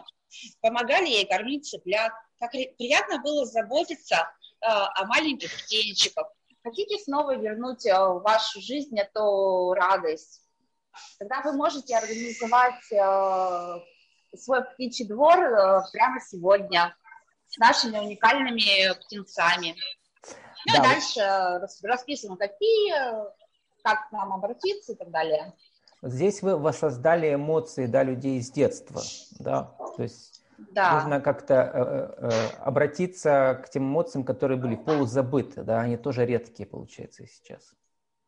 помогали 0.60 1.08
ей 1.08 1.26
кормить 1.26 1.66
цыплят? 1.66 2.12
Как 2.38 2.52
приятно 2.52 3.18
было 3.18 3.44
заботиться 3.44 4.30
о 4.60 5.04
маленьких 5.06 5.50
птенчиках. 5.64 6.28
Хотите 6.62 6.98
снова 6.98 7.34
вернуть 7.34 7.84
в 7.84 8.20
вашу 8.20 8.60
жизнь 8.60 8.96
эту 8.96 9.72
радость? 9.72 10.42
Тогда 11.18 11.42
вы 11.42 11.54
можете 11.54 11.96
организовать 11.96 12.84
свой 14.36 14.64
птичий 14.64 15.06
двор 15.08 15.38
прямо 15.92 16.20
сегодня 16.20 16.94
с 17.58 17.60
нашими 17.60 17.98
уникальными 17.98 18.94
птенцами. 19.00 19.74
Ну 20.66 20.74
да. 20.74 20.78
и 20.78 20.82
дальше 20.82 21.86
расписано, 21.86 22.36
какие, 22.36 22.94
как 23.82 24.08
к 24.08 24.12
нам 24.12 24.32
обратиться 24.32 24.92
и 24.92 24.96
так 24.96 25.10
далее. 25.10 25.52
Здесь 26.02 26.42
вы 26.42 26.56
воссоздали 26.56 27.34
эмоции 27.34 27.86
да, 27.86 28.04
людей 28.04 28.40
с 28.40 28.50
детства, 28.50 29.02
да, 29.40 29.74
то 29.96 30.02
есть 30.02 30.44
да. 30.58 30.94
нужно 30.94 31.20
как-то 31.20 31.54
э, 31.54 32.28
э, 32.28 32.48
обратиться 32.60 33.60
к 33.64 33.70
тем 33.70 33.84
эмоциям, 33.84 34.24
которые 34.24 34.58
были 34.58 34.76
полузабыты, 34.76 35.64
да, 35.64 35.80
они 35.80 35.96
тоже 35.96 36.24
редкие, 36.24 36.68
получается, 36.68 37.26
сейчас. 37.26 37.74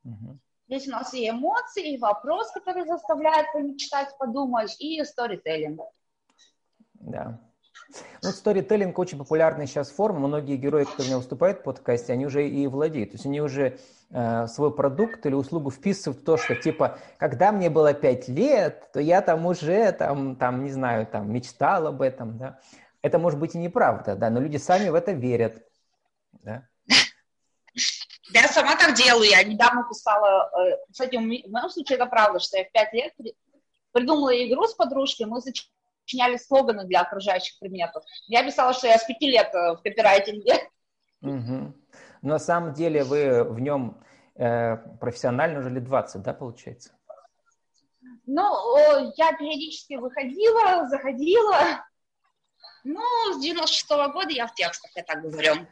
Угу. 0.05 0.41
Здесь 0.67 0.89
у 0.89 0.91
нас 0.91 1.15
и 1.15 1.29
эмоции, 1.29 1.95
и 1.95 1.99
вопрос, 1.99 2.51
который 2.51 2.85
заставляет 2.87 3.53
помечтать, 3.53 4.17
подумать, 4.19 4.75
и 4.81 5.05
сторителлинг. 5.05 5.81
Да. 6.95 7.41
Ну, 8.23 8.31
сторителлинг 8.31 8.99
очень 8.99 9.19
популярная 9.19 9.67
сейчас 9.67 9.91
форма. 9.91 10.29
Многие 10.29 10.57
герои, 10.57 10.85
которые 10.85 11.05
у 11.05 11.09
меня 11.09 11.19
выступают 11.19 11.61
в 11.61 11.63
подкасте, 11.63 12.13
они 12.13 12.27
уже 12.27 12.49
и 12.49 12.67
владеют. 12.67 13.13
То 13.13 13.15
есть 13.15 13.27
они 13.27 13.41
уже 13.41 13.79
э, 14.11 14.47
свой 14.47 14.75
продукт 14.75 15.25
или 15.25 15.35
услугу 15.35 15.71
вписывают 15.71 16.21
в 16.21 16.25
то, 16.25 16.37
что 16.37 16.55
типа, 16.55 16.99
когда 17.19 17.51
мне 17.51 17.71
было 17.71 17.95
пять 17.95 18.29
лет, 18.29 18.93
то 18.93 19.01
я 19.01 19.23
там 19.23 19.47
уже, 19.47 19.93
там, 19.93 20.37
там, 20.37 20.65
не 20.65 20.71
знаю, 20.71 21.07
там, 21.07 21.33
мечтал 21.33 21.87
об 21.87 22.03
этом, 22.03 22.37
да. 22.39 22.59
Это 23.03 23.19
может 23.19 23.41
быть 23.41 23.55
и 23.55 23.59
неправда, 23.59 24.15
да, 24.15 24.29
но 24.29 24.41
люди 24.41 24.59
сами 24.59 24.91
в 24.91 24.95
это 24.95 25.13
верят, 25.13 25.63
да. 26.33 26.69
Я 28.33 28.47
сама 28.47 28.77
так 28.77 28.95
делаю. 28.95 29.29
Я 29.29 29.43
недавно 29.43 29.85
писала, 29.89 30.51
э, 30.61 30.77
кстати, 30.93 31.17
в 31.17 31.21
моем 31.21 31.71
случае 31.71 31.97
это 31.97 32.07
правда, 32.07 32.39
что 32.39 32.59
я 32.59 32.65
в 32.65 32.71
пять 32.71 32.93
лет 32.93 33.13
придумала 33.93 34.31
игру 34.31 34.67
с 34.67 34.75
подружкой, 34.75 35.27
мы 35.27 35.41
сочиняли 36.11 36.37
слоганы 36.37 36.85
для 36.85 37.03
окружающих 37.03 37.59
предметов. 37.59 38.05
Я 38.27 38.45
писала, 38.45 38.73
что 38.73 38.87
я 38.87 38.99
с 38.99 39.05
пяти 39.05 39.31
лет 39.31 39.55
э, 39.55 39.75
в 39.75 39.83
копирайтинге. 39.83 40.55
Угу. 41.23 41.75
Но 42.23 42.29
на 42.29 42.39
самом 42.39 42.75
деле 42.75 43.05
вы 43.05 43.45
в 43.45 43.61
нем 43.61 44.03
э, 44.35 44.77
профессионально 45.01 45.61
уже 45.61 45.71
лет 45.71 45.85
20, 45.85 46.23
да, 46.23 46.35
получается? 46.35 46.93
Ну, 48.27 49.13
я 49.17 49.33
периодически 49.33 49.95
выходила, 49.95 50.89
заходила. 50.89 51.85
Ну, 52.85 53.03
с 53.35 53.41
96 53.41 53.91
-го 53.91 54.13
года 54.13 54.31
я 54.31 54.47
в 54.47 54.55
текстах, 54.55 54.91
я 54.97 55.03
так 55.03 55.23
говорю. 55.23 55.67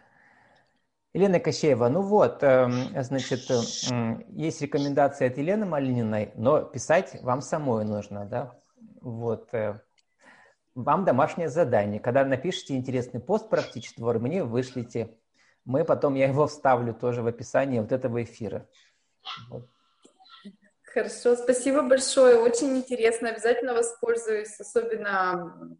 Елена 1.15 1.41
Кощеева, 1.41 1.89
ну 1.89 2.03
вот, 2.03 2.43
эм, 2.43 3.03
значит, 3.03 3.51
э, 3.51 4.25
есть 4.29 4.61
рекомендации 4.61 5.27
от 5.27 5.39
Елены 5.39 5.67
Малининой, 5.67 6.33
но 6.37 6.63
писать 6.63 7.23
вам 7.23 7.41
самой 7.41 7.85
нужно, 7.85 8.27
да? 8.27 8.55
Вот. 9.01 9.49
Вам 10.79 11.05
домашнее 11.05 11.49
задание. 11.49 12.01
Когда 12.01 12.25
напишите 12.25 12.75
интересный 12.75 13.21
пост 13.21 13.49
про 13.49 13.63
птичествор, 13.63 14.19
мне 14.19 14.45
вышлите. 14.45 15.17
Мы 15.65 15.85
потом, 15.85 16.15
я 16.15 16.29
его 16.29 16.47
вставлю 16.47 16.95
тоже 16.95 17.23
в 17.23 17.27
описание 17.27 17.83
вот 17.83 17.93
этого 17.93 18.23
эфира. 18.23 18.67
Вот. 19.51 19.69
Хорошо, 20.83 21.37
спасибо 21.37 21.83
большое. 21.83 22.37
Очень 22.39 22.77
интересно. 22.77 23.31
Обязательно 23.31 23.75
воспользуюсь, 23.75 24.59
особенно 24.59 25.77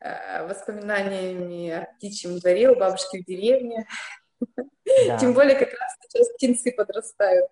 Э, 0.00 0.46
воспоминаниями 0.46 1.70
о 1.70 1.86
птичьем 1.96 2.38
дворе 2.38 2.70
у 2.70 2.78
бабушки 2.78 3.20
в 3.20 3.24
деревне. 3.24 3.86
Да. 5.06 5.18
Тем 5.18 5.34
более 5.34 5.56
как 5.56 5.72
раз 5.72 5.96
сейчас 6.02 6.28
птенцы 6.34 6.72
подрастают. 6.72 7.50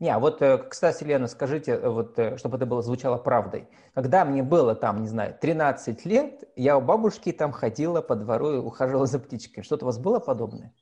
Не, 0.00 0.10
а 0.10 0.18
вот, 0.18 0.42
э, 0.42 0.58
кстати, 0.58 1.02
Лена, 1.02 1.26
скажите, 1.26 1.72
э, 1.72 1.88
вот, 1.88 2.18
чтобы 2.36 2.56
это 2.56 2.66
было 2.66 2.82
звучало 2.82 3.18
правдой. 3.18 3.68
Когда 3.94 4.24
мне 4.24 4.42
было 4.42 4.76
там, 4.76 5.02
не 5.02 5.08
знаю, 5.08 5.36
13 5.40 6.04
лет, 6.04 6.44
я 6.54 6.78
у 6.78 6.80
бабушки 6.80 7.32
там 7.32 7.50
ходила 7.52 8.00
по 8.00 8.14
двору 8.14 8.54
и 8.54 8.58
ухаживала 8.58 9.06
за 9.06 9.18
птичкой. 9.18 9.64
Что-то 9.64 9.84
у 9.84 9.86
вас 9.86 9.98
было 9.98 10.20
подобное? 10.20 10.72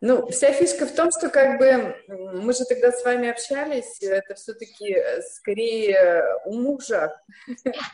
Ну, 0.00 0.26
вся 0.28 0.52
фишка 0.52 0.86
в 0.86 0.94
том, 0.94 1.10
что 1.10 1.28
как 1.30 1.58
бы 1.58 1.96
мы 2.08 2.52
же 2.52 2.64
тогда 2.64 2.92
с 2.92 3.04
вами 3.04 3.28
общались, 3.28 4.02
это 4.02 4.34
все-таки 4.34 4.92
э, 4.92 5.22
скорее 5.22 6.24
у 6.44 6.54
мужа 6.54 7.16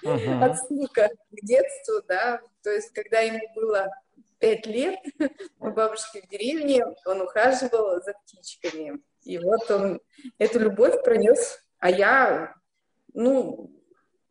uh-huh. 0.05 0.43
отсылка 0.43 1.09
к 1.09 1.47
детству, 1.47 2.03
да, 2.09 2.41
то 2.63 2.71
есть 2.71 2.93
когда 2.93 3.21
ему 3.21 3.41
было 3.55 3.89
пять 4.39 4.67
лет, 4.67 4.99
у 5.61 5.71
бабушки 5.71 6.23
в 6.25 6.29
деревне, 6.29 6.85
он 7.05 7.21
ухаживал 7.21 8.03
за 8.03 8.15
птичками, 8.25 9.01
и 9.23 9.39
вот 9.39 9.71
он 9.71 10.01
эту 10.39 10.59
любовь 10.59 11.03
пронес, 11.05 11.61
а 11.79 11.91
я, 11.91 12.55
ну, 13.15 13.71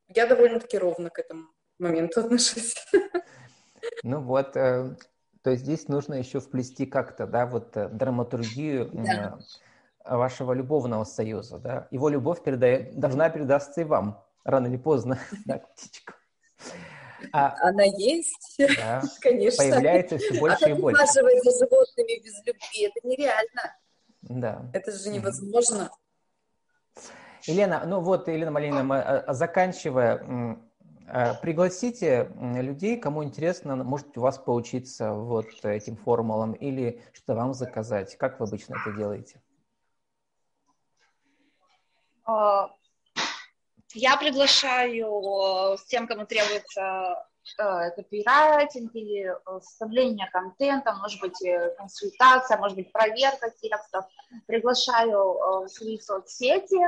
я 0.07 0.27
довольно-таки 0.27 0.77
ровно 0.77 1.09
к 1.09 1.19
этому 1.19 1.47
моменту 1.77 2.19
отношусь. 2.25 2.75
Ну 4.03 4.21
вот, 4.21 4.55
э, 4.55 4.95
то 5.41 5.51
есть 5.51 5.63
здесь 5.63 5.87
нужно 5.87 6.15
еще 6.15 6.39
вплести 6.39 6.85
как-то, 6.85 7.25
да, 7.27 7.45
вот 7.45 7.75
э, 7.77 7.87
драматургию 7.89 8.89
да. 8.93 9.39
вашего 10.03 10.53
любовного 10.53 11.05
союза, 11.05 11.59
да. 11.59 11.87
Его 11.91 12.09
любовь 12.09 12.43
передает, 12.43 12.99
должна 12.99 13.29
передастся 13.29 13.81
и 13.81 13.85
вам, 13.85 14.23
рано 14.43 14.67
или 14.67 14.77
поздно, 14.77 15.19
да, 15.45 15.59
птичка. 15.59 16.15
А, 17.31 17.55
Она 17.67 17.83
есть, 17.83 18.55
да, 18.57 19.01
конечно. 19.21 19.63
Появляется 19.63 20.17
все 20.17 20.39
больше 20.39 20.65
а 20.65 20.69
и 20.69 20.73
больше. 20.73 21.01
ухаживать 21.01 21.43
за 21.43 21.51
животными 21.65 22.23
без 22.23 22.45
любви, 22.45 22.87
это 22.87 23.07
нереально. 23.07 23.75
Да. 24.21 24.69
Это 24.73 24.91
же 24.91 25.09
невозможно. 25.09 25.89
Елена, 27.43 27.83
ну 27.85 28.01
вот, 28.01 28.27
Елена 28.27 28.51
Малинина, 28.51 29.21
а, 29.21 29.33
заканчивая, 29.33 30.59
Э, 31.11 31.33
пригласите 31.41 32.31
людей, 32.39 32.97
кому 32.97 33.23
интересно, 33.23 33.75
может 33.75 34.15
у 34.17 34.21
вас 34.21 34.37
поучиться 34.37 35.13
вот 35.13 35.47
этим 35.63 35.97
формулам 35.97 36.53
или 36.53 37.03
что 37.13 37.33
вам 37.33 37.53
заказать. 37.53 38.15
Как 38.15 38.39
вы 38.39 38.45
обычно 38.45 38.75
это 38.75 38.95
делаете? 38.95 39.41
А, 42.25 42.69
я 43.95 44.17
приглашаю 44.17 45.77
с 45.79 45.83
тем, 45.85 46.05
кому 46.05 46.27
требуется 46.27 46.81
э, 46.81 47.28
копирайтинг 47.57 48.93
или 48.95 49.33
составление 49.61 50.29
контента, 50.31 50.93
может 50.93 51.19
быть, 51.21 51.41
э, 51.43 51.75
консультация, 51.77 52.57
может 52.57 52.77
быть, 52.77 52.91
проверка 52.91 53.49
текстов. 53.51 54.05
Приглашаю 54.45 55.63
в 55.63 55.67
свои 55.67 55.99
соцсети, 55.99 56.79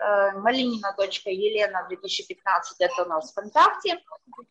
Э, 0.00 0.32
малинина.елена 0.32 1.86
2015 1.88 2.80
это 2.80 3.02
у 3.02 3.06
нас 3.06 3.30
ВКонтакте, 3.32 4.02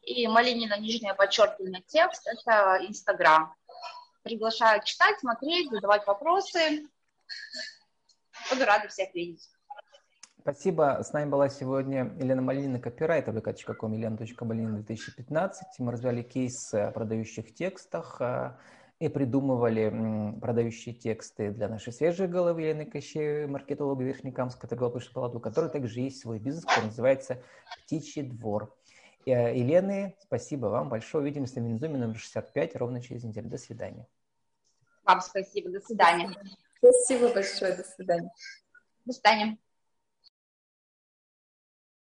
и 0.04 0.28
малинина 0.28 0.80
нижнее 0.80 1.16
подчеркивание 1.16 1.82
текст 1.88 2.28
это 2.28 2.78
Инстаграм. 2.88 3.56
Приглашаю 4.22 4.84
читать, 4.84 5.20
смотреть, 5.20 5.72
задавать 5.72 6.06
вопросы. 6.06 6.88
Буду 8.52 8.66
рада 8.66 8.88
всех 8.90 9.14
видеть. 9.16 9.50
Спасибо. 10.52 11.00
С 11.04 11.14
нами 11.14 11.30
была 11.30 11.48
сегодня 11.48 12.12
Елена 12.18 12.42
Малинина, 12.42 12.80
копирайтер 12.80 13.36
vk.com, 13.36 13.94
елена.малинина 13.94 14.78
2015. 14.78 15.78
Мы 15.78 15.92
развивали 15.92 16.24
кейс 16.24 16.74
о 16.74 16.90
продающих 16.90 17.54
текстах, 17.54 18.20
и 18.98 19.08
придумывали 19.10 20.34
продающие 20.42 20.96
тексты 20.96 21.52
для 21.52 21.70
нашей 21.70 21.94
свежей 21.94 22.28
головы 22.28 22.64
Елены 22.64 22.86
Кощеевой, 22.88 23.46
маркетолога 23.46 24.04
Верхнекамска 24.04 24.68
торговой 24.68 25.02
палаты, 25.14 25.38
у 25.38 25.40
которой 25.40 25.70
также 25.70 26.00
есть 26.00 26.20
свой 26.20 26.40
бизнес, 26.40 26.66
который 26.66 26.86
называется 26.86 27.44
«Птичий 27.84 28.24
двор». 28.24 28.76
Э, 29.28 29.56
Елены, 29.56 30.18
спасибо 30.20 30.66
вам 30.66 30.90
большое. 30.90 31.22
Увидимся 31.22 31.62
на 31.62 31.68
Минзуме 31.68 32.00
номер 32.00 32.18
65 32.18 32.76
ровно 32.76 33.04
через 33.04 33.24
неделю. 33.24 33.50
До 33.50 33.60
свидания. 33.60 34.08
Вам 35.04 35.22
спасибо. 35.22 35.70
До 35.70 35.80
свидания. 35.80 36.32
Спасибо 36.80 37.32
большое. 37.32 37.78
До 37.78 37.84
свидания. 37.84 38.32
До 39.06 39.14
свидания. 39.14 39.58